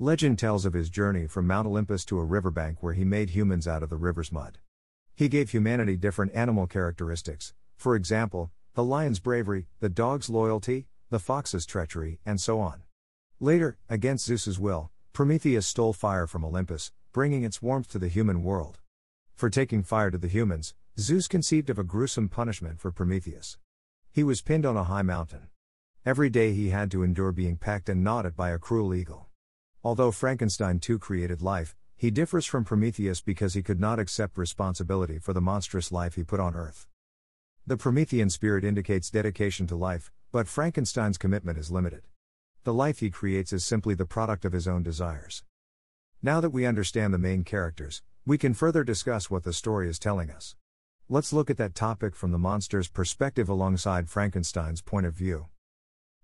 Legend 0.00 0.40
tells 0.40 0.66
of 0.66 0.72
his 0.72 0.90
journey 0.90 1.28
from 1.28 1.46
Mount 1.46 1.68
Olympus 1.68 2.04
to 2.06 2.18
a 2.18 2.24
riverbank 2.24 2.82
where 2.82 2.94
he 2.94 3.04
made 3.04 3.30
humans 3.30 3.68
out 3.68 3.80
of 3.80 3.90
the 3.90 3.96
river's 3.96 4.32
mud. 4.32 4.58
He 5.14 5.28
gave 5.28 5.50
humanity 5.50 5.96
different 5.96 6.34
animal 6.34 6.66
characteristics, 6.66 7.54
for 7.76 7.94
example, 7.94 8.50
the 8.74 8.82
lion's 8.82 9.20
bravery, 9.20 9.68
the 9.78 9.88
dog's 9.88 10.28
loyalty, 10.28 10.88
the 11.10 11.20
fox's 11.20 11.64
treachery, 11.64 12.18
and 12.26 12.40
so 12.40 12.58
on. 12.58 12.82
Later, 13.38 13.78
against 13.88 14.26
Zeus's 14.26 14.58
will, 14.58 14.90
Prometheus 15.12 15.64
stole 15.64 15.92
fire 15.92 16.26
from 16.26 16.44
Olympus, 16.44 16.90
bringing 17.12 17.44
its 17.44 17.62
warmth 17.62 17.88
to 17.92 18.00
the 18.00 18.08
human 18.08 18.42
world. 18.42 18.80
For 19.36 19.48
taking 19.48 19.84
fire 19.84 20.10
to 20.10 20.18
the 20.18 20.26
humans, 20.26 20.74
Zeus 20.98 21.28
conceived 21.28 21.70
of 21.70 21.78
a 21.78 21.84
gruesome 21.84 22.28
punishment 22.28 22.80
for 22.80 22.90
Prometheus. 22.90 23.58
He 24.10 24.24
was 24.24 24.42
pinned 24.42 24.66
on 24.66 24.76
a 24.76 24.84
high 24.84 25.02
mountain. 25.02 25.50
Every 26.04 26.30
day 26.30 26.52
he 26.52 26.70
had 26.70 26.90
to 26.90 27.04
endure 27.04 27.30
being 27.30 27.56
pecked 27.56 27.88
and 27.88 28.02
gnawed 28.02 28.26
at 28.26 28.34
by 28.34 28.50
a 28.50 28.58
cruel 28.58 28.92
eagle. 28.92 29.23
Although 29.86 30.12
Frankenstein 30.12 30.80
too 30.80 30.98
created 30.98 31.42
life, 31.42 31.76
he 31.94 32.10
differs 32.10 32.46
from 32.46 32.64
Prometheus 32.64 33.20
because 33.20 33.52
he 33.52 33.62
could 33.62 33.78
not 33.78 33.98
accept 33.98 34.38
responsibility 34.38 35.18
for 35.18 35.34
the 35.34 35.42
monstrous 35.42 35.92
life 35.92 36.14
he 36.14 36.24
put 36.24 36.40
on 36.40 36.54
earth. 36.54 36.86
The 37.66 37.76
Promethean 37.76 38.30
spirit 38.30 38.64
indicates 38.64 39.10
dedication 39.10 39.66
to 39.66 39.76
life, 39.76 40.10
but 40.32 40.48
Frankenstein's 40.48 41.18
commitment 41.18 41.58
is 41.58 41.70
limited. 41.70 42.04
The 42.62 42.72
life 42.72 43.00
he 43.00 43.10
creates 43.10 43.52
is 43.52 43.62
simply 43.62 43.94
the 43.94 44.06
product 44.06 44.46
of 44.46 44.52
his 44.52 44.66
own 44.66 44.82
desires. 44.82 45.44
Now 46.22 46.40
that 46.40 46.48
we 46.48 46.64
understand 46.64 47.12
the 47.12 47.18
main 47.18 47.44
characters, 47.44 48.00
we 48.24 48.38
can 48.38 48.54
further 48.54 48.84
discuss 48.84 49.30
what 49.30 49.44
the 49.44 49.52
story 49.52 49.90
is 49.90 49.98
telling 49.98 50.30
us. 50.30 50.56
Let's 51.10 51.30
look 51.30 51.50
at 51.50 51.58
that 51.58 51.74
topic 51.74 52.16
from 52.16 52.32
the 52.32 52.38
monster's 52.38 52.88
perspective 52.88 53.50
alongside 53.50 54.08
Frankenstein's 54.08 54.80
point 54.80 55.04
of 55.04 55.12
view. 55.12 55.48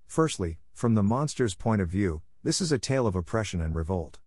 Firstly, 0.06 0.60
from 0.72 0.94
the 0.94 1.02
monster's 1.02 1.54
point 1.54 1.82
of 1.82 1.90
view, 1.90 2.22
this 2.42 2.60
is 2.60 2.72
a 2.72 2.78
tale 2.78 3.06
of 3.06 3.14
oppression 3.14 3.60
and 3.60 3.74
revolt. 3.74 4.18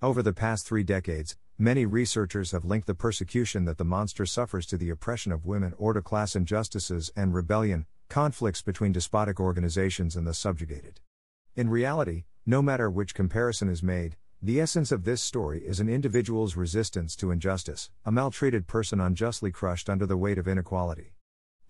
Over 0.00 0.22
the 0.22 0.32
past 0.32 0.66
three 0.66 0.84
decades, 0.84 1.36
Many 1.58 1.86
researchers 1.86 2.50
have 2.50 2.66
linked 2.66 2.86
the 2.86 2.94
persecution 2.94 3.64
that 3.64 3.78
the 3.78 3.84
monster 3.84 4.26
suffers 4.26 4.66
to 4.66 4.76
the 4.76 4.90
oppression 4.90 5.32
of 5.32 5.46
women 5.46 5.72
or 5.78 5.94
to 5.94 6.02
class 6.02 6.36
injustices 6.36 7.10
and 7.16 7.32
rebellion, 7.32 7.86
conflicts 8.10 8.60
between 8.60 8.92
despotic 8.92 9.40
organizations 9.40 10.16
and 10.16 10.26
the 10.26 10.34
subjugated. 10.34 11.00
In 11.54 11.70
reality, 11.70 12.24
no 12.44 12.60
matter 12.60 12.90
which 12.90 13.14
comparison 13.14 13.70
is 13.70 13.82
made, 13.82 14.16
the 14.42 14.60
essence 14.60 14.92
of 14.92 15.04
this 15.04 15.22
story 15.22 15.60
is 15.60 15.80
an 15.80 15.88
individual's 15.88 16.56
resistance 16.56 17.16
to 17.16 17.30
injustice, 17.30 17.90
a 18.04 18.12
maltreated 18.12 18.66
person 18.66 19.00
unjustly 19.00 19.50
crushed 19.50 19.88
under 19.88 20.04
the 20.04 20.18
weight 20.18 20.36
of 20.36 20.46
inequality. 20.46 21.14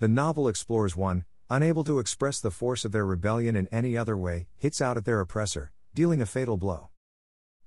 The 0.01 0.09
novel 0.09 0.49
explores 0.49 0.97
one, 0.97 1.27
unable 1.49 1.85
to 1.85 2.01
express 2.01 2.41
the 2.41 2.51
force 2.51 2.85
of 2.85 2.91
their 2.91 3.07
rebellion 3.07 3.55
in 3.55 3.69
any 3.71 3.97
other 3.97 4.17
way, 4.17 4.49
hits 4.59 4.81
out 4.81 4.97
at 4.97 5.05
their 5.05 5.21
oppressor, 5.21 5.71
dealing 5.97 6.21
a 6.21 6.27
fatal 6.27 6.59
blow. 6.59 6.91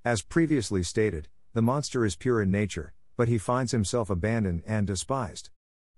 As 0.04 0.22
previously 0.22 0.84
stated, 0.84 1.26
the 1.52 1.60
monster 1.60 2.04
is 2.04 2.14
pure 2.14 2.40
in 2.40 2.48
nature, 2.48 2.92
but 3.16 3.26
he 3.26 3.38
finds 3.38 3.72
himself 3.72 4.08
abandoned 4.08 4.62
and 4.64 4.86
despised. 4.86 5.50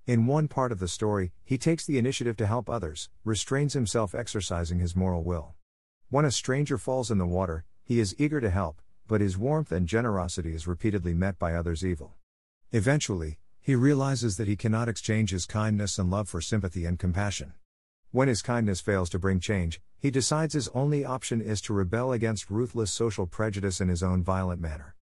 In 0.06 0.26
one 0.26 0.48
part 0.48 0.72
of 0.72 0.78
the 0.78 0.88
story, 0.88 1.32
he 1.44 1.58
takes 1.58 1.84
the 1.84 1.98
initiative 1.98 2.38
to 2.38 2.46
help 2.46 2.70
others, 2.70 3.10
restrains 3.22 3.74
himself 3.74 4.14
exercising 4.14 4.78
his 4.78 4.96
moral 4.96 5.22
will. 5.22 5.56
When 6.08 6.24
a 6.24 6.30
stranger 6.30 6.78
falls 6.78 7.10
in 7.10 7.18
the 7.18 7.26
water, 7.26 7.66
he 7.84 8.00
is 8.00 8.16
eager 8.18 8.40
to 8.40 8.48
help, 8.48 8.80
but 9.06 9.20
his 9.20 9.36
warmth 9.36 9.70
and 9.70 9.86
generosity 9.86 10.54
is 10.54 10.66
repeatedly 10.66 11.12
met 11.12 11.38
by 11.38 11.54
others' 11.54 11.84
evil. 11.84 12.14
Eventually, 12.72 13.40
he 13.60 13.74
realizes 13.74 14.38
that 14.38 14.48
he 14.48 14.56
cannot 14.56 14.88
exchange 14.88 15.32
his 15.32 15.44
kindness 15.44 15.98
and 15.98 16.10
love 16.10 16.30
for 16.30 16.40
sympathy 16.40 16.86
and 16.86 16.98
compassion. 16.98 17.52
When 18.10 18.28
his 18.28 18.40
kindness 18.40 18.80
fails 18.80 19.10
to 19.10 19.18
bring 19.18 19.38
change, 19.38 19.82
he 20.02 20.10
decides 20.10 20.52
his 20.52 20.66
only 20.74 21.04
option 21.04 21.40
is 21.40 21.60
to 21.60 21.72
rebel 21.72 22.10
against 22.10 22.50
ruthless 22.50 22.90
social 22.90 23.24
prejudice 23.24 23.80
in 23.80 23.86
his 23.88 24.02
own 24.02 24.20
violent 24.20 24.60
manner. 24.60 24.96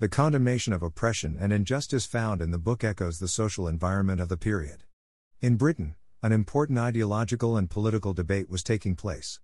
The 0.00 0.08
condemnation 0.10 0.74
of 0.74 0.82
oppression 0.82 1.38
and 1.40 1.50
injustice 1.50 2.04
found 2.04 2.42
in 2.42 2.50
the 2.50 2.58
book 2.58 2.84
echoes 2.84 3.18
the 3.18 3.26
social 3.26 3.66
environment 3.66 4.20
of 4.20 4.28
the 4.28 4.36
period. 4.36 4.82
In 5.40 5.56
Britain, 5.56 5.94
an 6.22 6.32
important 6.32 6.78
ideological 6.78 7.56
and 7.56 7.70
political 7.70 8.12
debate 8.12 8.50
was 8.50 8.62
taking 8.62 8.94
place. 8.94 9.40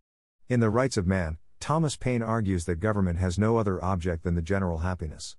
In 0.50 0.60
The 0.60 0.68
Rights 0.68 0.98
of 0.98 1.06
Man, 1.06 1.38
Thomas 1.60 1.96
Paine 1.96 2.22
argues 2.22 2.66
that 2.66 2.78
government 2.78 3.18
has 3.18 3.38
no 3.38 3.56
other 3.56 3.82
object 3.82 4.22
than 4.22 4.34
the 4.34 4.42
general 4.42 4.80
happiness. 4.80 5.38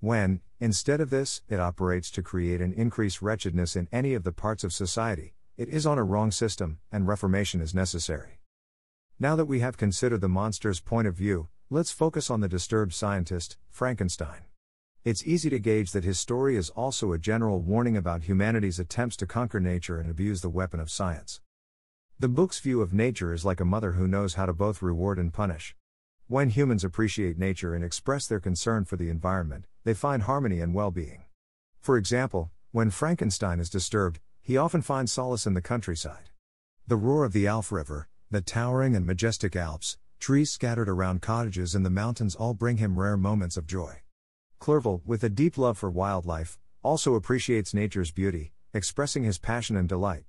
When, 0.00 0.40
instead 0.58 1.02
of 1.02 1.10
this, 1.10 1.42
it 1.50 1.60
operates 1.60 2.10
to 2.12 2.22
create 2.22 2.62
and 2.62 2.72
increase 2.72 3.20
wretchedness 3.20 3.76
in 3.76 3.88
any 3.92 4.14
of 4.14 4.24
the 4.24 4.32
parts 4.32 4.64
of 4.64 4.72
society, 4.72 5.34
it 5.58 5.68
is 5.68 5.84
on 5.84 5.98
a 5.98 6.02
wrong 6.02 6.30
system, 6.30 6.78
and 6.90 7.06
reformation 7.06 7.60
is 7.60 7.74
necessary. 7.74 8.35
Now 9.18 9.34
that 9.36 9.46
we 9.46 9.60
have 9.60 9.78
considered 9.78 10.20
the 10.20 10.28
monster's 10.28 10.80
point 10.80 11.08
of 11.08 11.14
view, 11.14 11.48
let's 11.70 11.90
focus 11.90 12.28
on 12.28 12.40
the 12.40 12.50
disturbed 12.50 12.92
scientist, 12.92 13.56
Frankenstein. 13.70 14.42
It's 15.04 15.26
easy 15.26 15.48
to 15.48 15.58
gauge 15.58 15.92
that 15.92 16.04
his 16.04 16.18
story 16.18 16.54
is 16.54 16.68
also 16.68 17.12
a 17.12 17.18
general 17.18 17.60
warning 17.62 17.96
about 17.96 18.24
humanity's 18.24 18.78
attempts 18.78 19.16
to 19.16 19.26
conquer 19.26 19.58
nature 19.58 19.98
and 19.98 20.10
abuse 20.10 20.42
the 20.42 20.50
weapon 20.50 20.80
of 20.80 20.90
science. 20.90 21.40
The 22.18 22.28
book's 22.28 22.60
view 22.60 22.82
of 22.82 22.92
nature 22.92 23.32
is 23.32 23.42
like 23.42 23.58
a 23.58 23.64
mother 23.64 23.92
who 23.92 24.06
knows 24.06 24.34
how 24.34 24.44
to 24.44 24.52
both 24.52 24.82
reward 24.82 25.18
and 25.18 25.32
punish. 25.32 25.74
When 26.26 26.50
humans 26.50 26.84
appreciate 26.84 27.38
nature 27.38 27.74
and 27.74 27.82
express 27.82 28.26
their 28.26 28.40
concern 28.40 28.84
for 28.84 28.96
the 28.96 29.08
environment, 29.08 29.64
they 29.84 29.94
find 29.94 30.24
harmony 30.24 30.60
and 30.60 30.74
well 30.74 30.90
being. 30.90 31.24
For 31.80 31.96
example, 31.96 32.50
when 32.70 32.90
Frankenstein 32.90 33.60
is 33.60 33.70
disturbed, 33.70 34.20
he 34.42 34.58
often 34.58 34.82
finds 34.82 35.10
solace 35.10 35.46
in 35.46 35.54
the 35.54 35.62
countryside. 35.62 36.28
The 36.86 36.96
roar 36.96 37.24
of 37.24 37.32
the 37.32 37.48
Arve 37.48 37.72
River, 37.72 38.08
the 38.28 38.40
towering 38.40 38.96
and 38.96 39.06
majestic 39.06 39.54
Alps, 39.54 39.98
trees 40.18 40.50
scattered 40.50 40.88
around 40.88 41.22
cottages 41.22 41.76
in 41.76 41.84
the 41.84 41.90
mountains 41.90 42.34
all 42.34 42.54
bring 42.54 42.78
him 42.78 42.98
rare 42.98 43.16
moments 43.16 43.56
of 43.56 43.68
joy. 43.68 44.02
Clerval, 44.58 45.00
with 45.04 45.22
a 45.22 45.28
deep 45.28 45.56
love 45.56 45.78
for 45.78 45.90
wildlife, 45.90 46.58
also 46.82 47.14
appreciates 47.14 47.72
nature's 47.72 48.10
beauty, 48.10 48.52
expressing 48.74 49.22
his 49.22 49.38
passion 49.38 49.76
and 49.76 49.88
delight. 49.88 50.24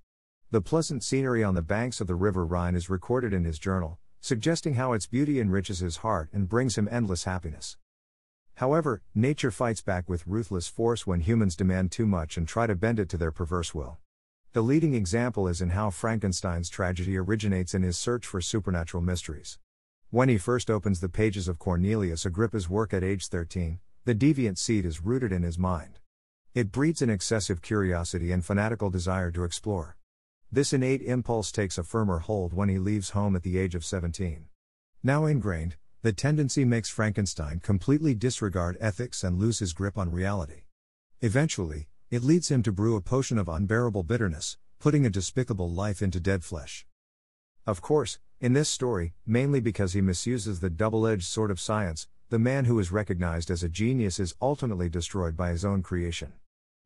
The 0.52 0.62
pleasant 0.62 1.04
scenery 1.04 1.44
on 1.44 1.56
the 1.56 1.64
banks 1.64 2.00
of 2.00 2.06
the 2.06 2.14
river 2.14 2.46
Rhine 2.46 2.76
is 2.76 2.88
recorded 2.88 3.34
in 3.34 3.46
his 3.46 3.58
journal, 3.58 3.98
suggesting 4.22 4.76
how 4.76 4.94
its 4.94 5.08
beauty 5.08 5.40
enriches 5.40 5.80
his 5.80 5.98
heart 5.98 6.30
and 6.32 6.48
brings 6.48 6.78
him 6.78 6.88
endless 6.92 7.24
happiness. 7.24 7.78
However, 8.56 9.02
nature 9.16 9.52
fights 9.52 9.82
back 9.82 10.08
with 10.08 10.28
ruthless 10.28 10.68
force 10.68 11.08
when 11.08 11.22
humans 11.22 11.56
demand 11.56 11.92
too 11.92 12.06
much 12.06 12.38
and 12.38 12.48
try 12.48 12.68
to 12.68 12.76
bend 12.76 13.00
it 13.00 13.10
to 13.10 13.18
their 13.18 13.32
perverse 13.32 13.74
will. 13.74 13.98
The 14.54 14.62
leading 14.62 14.94
example 14.94 15.48
is 15.48 15.62
in 15.62 15.72
how 15.72 15.90
Frankenstein's 15.90 16.70
tragedy 16.70 17.18
originates 17.18 17.74
in 17.74 17.84
his 17.84 17.98
search 17.98 18.26
for 18.26 18.42
supernatural 18.42 19.04
mysteries. 19.04 19.60
When 20.10 20.30
he 20.30 20.38
first 20.38 20.72
opens 20.72 21.00
the 21.00 21.10
pages 21.10 21.48
of 21.48 21.60
Cornelius 21.60 22.26
Agrippa's 22.26 22.70
work 22.70 22.94
at 22.94 23.04
age 23.04 23.28
13, 23.28 23.80
the 24.06 24.16
deviant 24.16 24.58
seed 24.58 24.86
is 24.86 25.04
rooted 25.04 25.34
in 25.34 25.44
his 25.44 25.60
mind. 25.60 26.00
It 26.56 26.72
breeds 26.72 27.02
an 27.02 27.10
excessive 27.10 27.62
curiosity 27.62 28.32
and 28.32 28.44
fanatical 28.44 28.90
desire 28.90 29.32
to 29.32 29.44
explore. 29.44 29.98
This 30.50 30.72
innate 30.72 31.02
impulse 31.02 31.52
takes 31.52 31.78
a 31.78 31.84
firmer 31.84 32.20
hold 32.20 32.54
when 32.54 32.70
he 32.70 32.80
leaves 32.80 33.10
home 33.10 33.36
at 33.36 33.44
the 33.44 33.58
age 33.58 33.76
of 33.76 33.84
17. 33.84 34.46
Now 35.04 35.26
ingrained, 35.26 35.76
the 36.04 36.14
tendency 36.14 36.64
makes 36.64 36.90
Frankenstein 36.90 37.60
completely 37.60 38.16
disregard 38.16 38.78
ethics 38.80 39.26
and 39.26 39.38
lose 39.38 39.60
his 39.60 39.74
grip 39.74 39.98
on 39.98 40.10
reality. 40.10 40.64
Eventually, 41.20 41.90
it 42.10 42.24
leads 42.24 42.50
him 42.50 42.64
to 42.64 42.72
brew 42.72 42.96
a 42.96 43.02
potion 43.02 43.38
of 43.38 43.50
unbearable 43.50 44.04
bitterness, 44.04 44.58
putting 44.80 45.06
a 45.06 45.10
despicable 45.10 45.70
life 45.70 46.02
into 46.02 46.20
dead 46.20 46.44
flesh. 46.44 46.86
Of 47.66 47.82
course, 47.82 48.20
in 48.40 48.54
this 48.54 48.70
story, 48.70 49.14
mainly 49.26 49.60
because 49.60 49.94
he 49.94 50.02
misuses 50.02 50.60
the 50.60 50.70
double 50.70 51.06
edged 51.06 51.26
sword 51.26 51.52
of 51.52 51.60
science, 51.60 52.08
the 52.30 52.40
man 52.40 52.66
who 52.66 52.80
is 52.80 52.92
recognized 52.92 53.52
as 53.52 53.64
a 53.64 53.70
genius 53.70 54.20
is 54.20 54.36
ultimately 54.42 54.90
destroyed 54.90 55.36
by 55.36 55.50
his 55.50 55.66
own 55.66 55.82
creation. 55.82 56.34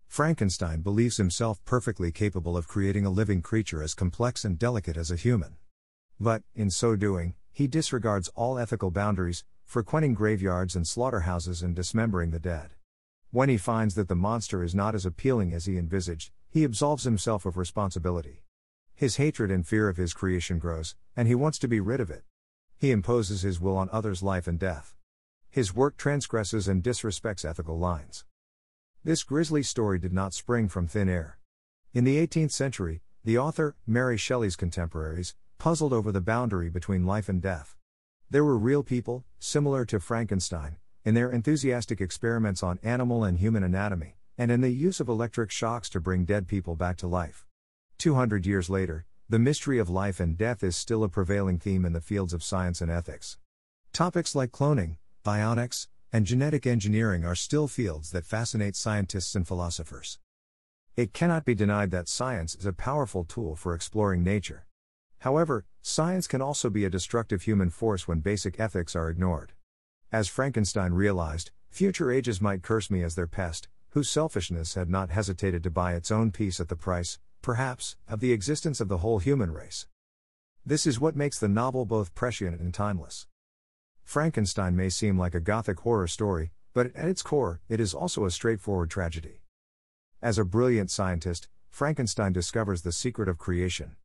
Frankenstein 0.08 0.82
believes 0.82 1.18
himself 1.18 1.64
perfectly 1.66 2.12
capable 2.12 2.58
of 2.58 2.68
creating 2.68 3.06
a 3.06 3.10
living 3.10 3.42
creature 3.42 3.84
as 3.84 3.94
complex 3.94 4.44
and 4.44 4.58
delicate 4.58 4.98
as 4.98 5.12
a 5.12 5.16
human. 5.16 5.56
But, 6.20 6.44
in 6.56 6.70
so 6.70 6.96
doing, 6.96 7.36
he 7.52 7.68
disregards 7.68 8.28
all 8.30 8.58
ethical 8.58 8.92
boundaries, 8.92 9.44
frequenting 9.66 10.14
graveyards 10.14 10.76
and 10.76 10.88
slaughterhouses 10.88 11.62
and 11.62 11.76
dismembering 11.76 12.32
the 12.32 12.40
dead. 12.40 12.72
When 13.34 13.48
he 13.48 13.56
finds 13.56 13.96
that 13.96 14.10
the 14.10 14.16
monster 14.16 14.62
is 14.62 14.76
not 14.76 14.94
as 14.94 15.06
appealing 15.06 15.54
as 15.54 15.64
he 15.64 15.78
envisaged, 15.78 16.32
he 16.50 16.66
absolves 16.66 17.06
himself 17.06 17.46
of 17.46 17.56
responsibility. 17.56 18.44
His 18.94 19.16
hatred 19.16 19.50
and 19.50 19.66
fear 19.66 19.88
of 19.88 19.96
his 19.96 20.14
creation 20.14 20.60
grows, 20.60 20.96
and 21.16 21.30
he 21.30 21.36
wants 21.36 21.58
to 21.60 21.70
be 21.70 21.80
rid 21.80 22.02
of 22.02 22.10
it. 22.10 22.26
He 22.78 22.92
imposes 22.92 23.42
his 23.42 23.62
will 23.62 23.78
on 23.78 23.90
others' 23.90 24.22
life 24.22 24.48
and 24.48 24.60
death. 24.60 24.96
His 25.50 25.74
work 25.74 25.96
transgresses 25.96 26.68
and 26.68 26.84
disrespects 26.84 27.46
ethical 27.46 27.80
lines. 27.80 28.26
This 29.02 29.24
grisly 29.24 29.64
story 29.64 29.98
did 29.98 30.12
not 30.12 30.34
spring 30.34 30.68
from 30.68 30.88
thin 30.88 31.08
air. 31.08 31.40
In 31.94 32.04
the 32.04 32.18
18th 32.18 32.52
century, 32.52 33.02
the 33.24 33.38
author, 33.38 33.78
Mary 33.88 34.18
Shelley's 34.18 34.58
contemporaries, 34.58 35.36
puzzled 35.58 35.94
over 35.94 36.12
the 36.12 36.20
boundary 36.20 36.70
between 36.70 37.06
life 37.06 37.30
and 37.30 37.42
death. 37.42 37.78
There 38.30 38.44
were 38.44 38.58
real 38.58 38.84
people, 38.84 39.24
similar 39.40 39.86
to 39.86 40.02
Frankenstein, 40.02 40.78
in 41.04 41.16
their 41.16 41.32
enthusiastic 41.32 42.00
experiments 42.00 42.62
on 42.62 42.80
animal 42.84 43.24
and 43.24 43.40
human 43.40 43.64
anatomy, 43.64 44.18
and 44.38 44.52
in 44.52 44.62
the 44.62 44.70
use 44.70 45.00
of 45.00 45.10
electric 45.10 45.50
shocks 45.50 45.90
to 45.90 46.00
bring 46.00 46.26
dead 46.26 46.48
people 46.48 46.76
back 46.76 46.98
to 46.98 47.08
life. 47.08 47.46
200 47.98 48.46
years 48.46 48.70
later, 48.70 49.06
the 49.28 49.40
mystery 49.40 49.80
of 49.80 49.90
life 49.90 50.20
and 50.20 50.38
death 50.38 50.64
is 50.64 50.76
still 50.76 51.04
a 51.04 51.10
prevailing 51.10 51.58
theme 51.58 51.86
in 51.86 51.94
the 51.94 52.02
fields 52.02 52.34
of 52.34 52.44
science 52.44 52.82
and 52.82 52.92
ethics. 52.92 53.38
Topics 53.94 54.36
like 54.36 54.52
cloning, 54.52 54.98
bionics, 55.24 55.88
and 56.14 56.26
genetic 56.26 56.68
engineering 56.68 57.26
are 57.26 57.36
still 57.36 57.68
fields 57.68 58.12
that 58.12 58.26
fascinate 58.26 58.76
scientists 58.76 59.34
and 59.34 59.48
philosophers. 59.48 60.20
It 60.98 61.14
cannot 61.14 61.46
be 61.46 61.56
denied 61.56 61.92
that 61.92 62.10
science 62.10 62.54
is 62.54 62.66
a 62.66 62.74
powerful 62.74 63.24
tool 63.24 63.56
for 63.56 63.74
exploring 63.74 64.24
nature. 64.24 64.68
However, 65.20 65.66
science 65.82 66.28
can 66.28 66.42
also 66.42 66.70
be 66.70 66.84
a 66.84 66.90
destructive 66.90 67.44
human 67.44 67.70
force 67.70 68.08
when 68.08 68.20
basic 68.20 68.60
ethics 68.60 68.96
are 68.96 69.10
ignored. 69.10 69.54
As 70.14 70.28
Frankenstein 70.28 70.92
realized, 70.92 71.52
future 71.70 72.12
ages 72.12 72.42
might 72.42 72.64
curse 72.64 72.92
me 72.92 73.02
as 73.02 73.16
their 73.16 73.28
pest, 73.28 73.70
whose 73.92 74.10
selfishness 74.10 74.74
had 74.74 74.90
not 74.90 75.10
hesitated 75.10 75.64
to 75.64 75.70
buy 75.70 75.94
its 75.94 76.12
own 76.12 76.32
peace 76.32 76.60
at 76.60 76.68
the 76.68 76.76
price, 76.76 77.18
perhaps, 77.42 77.96
of 78.10 78.20
the 78.20 78.34
existence 78.34 78.82
of 78.82 78.90
the 78.90 78.98
whole 78.98 79.20
human 79.20 79.54
race. 79.54 79.88
This 80.66 80.86
is 80.86 81.00
what 81.00 81.16
makes 81.16 81.40
the 81.40 81.48
novel 81.48 81.86
both 81.86 82.14
prescient 82.14 82.60
and 82.60 82.74
timeless. 82.74 83.28
Frankenstein 84.04 84.76
may 84.76 84.90
seem 84.90 85.18
like 85.18 85.34
a 85.34 85.40
gothic 85.40 85.80
horror 85.80 86.08
story, 86.08 86.52
but 86.74 86.94
at 86.94 87.08
its 87.08 87.22
core, 87.22 87.62
it 87.70 87.80
is 87.80 87.94
also 87.94 88.26
a 88.26 88.32
straightforward 88.32 88.90
tragedy. 88.90 89.40
As 90.22 90.38
a 90.38 90.44
brilliant 90.44 90.92
scientist, 90.92 91.48
Frankenstein 91.70 92.34
discovers 92.34 92.82
the 92.82 92.92
secret 92.92 93.30
of 93.30 93.38
creation. 93.38 93.96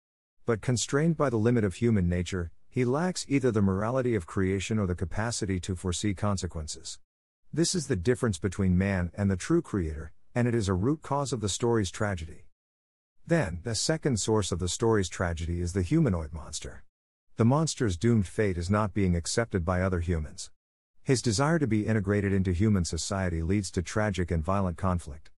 But 0.44 0.60
constrained 0.60 1.16
by 1.16 1.30
the 1.30 1.36
limit 1.36 1.64
of 1.64 1.74
human 1.74 2.08
nature, 2.08 2.52
he 2.76 2.84
lacks 2.84 3.24
either 3.26 3.50
the 3.50 3.62
morality 3.62 4.14
of 4.14 4.26
creation 4.26 4.78
or 4.78 4.86
the 4.86 4.94
capacity 4.94 5.58
to 5.58 5.74
foresee 5.74 6.12
consequences. 6.12 6.98
This 7.50 7.74
is 7.74 7.86
the 7.86 7.96
difference 7.96 8.36
between 8.36 8.76
man 8.76 9.10
and 9.14 9.30
the 9.30 9.34
true 9.34 9.62
creator, 9.62 10.12
and 10.34 10.46
it 10.46 10.54
is 10.54 10.68
a 10.68 10.74
root 10.74 11.00
cause 11.00 11.32
of 11.32 11.40
the 11.40 11.48
story's 11.48 11.90
tragedy. 11.90 12.44
Then, 13.26 13.60
the 13.64 13.74
second 13.74 14.20
source 14.20 14.52
of 14.52 14.58
the 14.58 14.68
story's 14.68 15.08
tragedy 15.08 15.62
is 15.62 15.72
the 15.72 15.80
humanoid 15.80 16.34
monster. 16.34 16.84
The 17.36 17.46
monster's 17.46 17.96
doomed 17.96 18.26
fate 18.26 18.58
is 18.58 18.68
not 18.68 18.92
being 18.92 19.16
accepted 19.16 19.64
by 19.64 19.80
other 19.80 20.00
humans. 20.00 20.50
His 21.02 21.22
desire 21.22 21.58
to 21.58 21.66
be 21.66 21.86
integrated 21.86 22.34
into 22.34 22.52
human 22.52 22.84
society 22.84 23.42
leads 23.42 23.70
to 23.70 23.80
tragic 23.80 24.30
and 24.30 24.44
violent 24.44 24.76
conflict. 24.76 25.30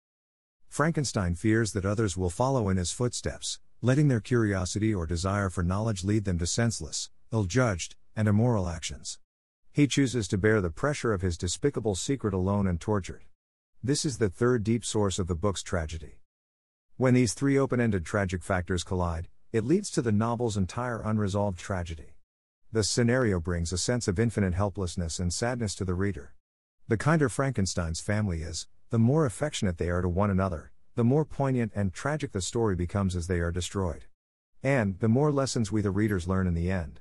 Frankenstein 0.71 1.35
fears 1.35 1.73
that 1.75 1.85
others 1.85 2.17
will 2.17 2.31
follow 2.31 2.71
in 2.71 2.79
his 2.79 2.93
footsteps, 2.93 3.61
letting 3.83 4.09
their 4.09 4.21
curiosity 4.21 4.95
or 4.95 5.05
desire 5.05 5.51
for 5.51 5.63
knowledge 5.63 6.03
lead 6.03 6.25
them 6.25 6.39
to 6.39 6.47
senseless, 6.47 7.11
ill 7.33 7.45
judged, 7.45 7.97
and 8.15 8.29
immoral 8.29 8.69
actions. 8.69 9.19
He 9.73 9.87
chooses 9.87 10.27
to 10.29 10.39
bear 10.39 10.61
the 10.61 10.71
pressure 10.71 11.13
of 11.13 11.23
his 11.23 11.37
despicable 11.37 11.95
secret 11.95 12.33
alone 12.33 12.67
and 12.67 12.81
tortured. 12.81 13.25
This 13.83 14.05
is 14.05 14.19
the 14.19 14.29
third 14.31 14.65
deep 14.65 14.85
source 14.85 15.19
of 15.19 15.27
the 15.27 15.35
book's 15.35 15.63
tragedy. 15.63 16.21
When 16.97 17.15
these 17.15 17.35
three 17.35 17.59
open 17.59 17.81
ended 17.81 18.07
tragic 18.07 18.43
factors 18.43 18.83
collide, 18.83 19.29
it 19.53 19.65
leads 19.65 19.91
to 19.91 20.03
the 20.03 20.13
novel's 20.13 20.57
entire 20.57 21.03
unresolved 21.03 21.59
tragedy. 21.59 22.17
The 22.73 22.83
scenario 22.83 23.39
brings 23.39 23.73
a 23.73 23.79
sense 23.79 24.09
of 24.09 24.19
infinite 24.19 24.55
helplessness 24.55 25.19
and 25.19 25.33
sadness 25.33 25.75
to 25.77 25.85
the 25.85 25.95
reader. 25.95 26.35
The 26.89 26.97
kinder 26.97 27.29
Frankenstein's 27.29 28.01
family 28.01 28.43
is, 28.43 28.67
the 28.91 28.99
more 28.99 29.27
affectionate 29.27 29.79
they 29.79 29.91
are 29.91 30.03
to 30.03 30.09
one 30.09 30.31
another, 30.31 30.73
the 30.95 31.05
more 31.05 31.25
poignant 31.25 31.73
and 31.75 31.93
tragic 31.93 32.33
the 32.33 32.41
story 32.41 32.75
becomes 32.75 33.15
as 33.15 33.27
they 33.27 33.41
are 33.41 33.53
destroyed. 33.53 34.05
And 34.63 34.99
the 35.01 35.09
more 35.09 35.31
lessons 35.31 35.71
we 35.71 35.83
the 35.83 35.91
readers 35.91 36.27
learn 36.27 36.47
in 36.47 36.55
the 36.55 36.71
end. 36.71 37.01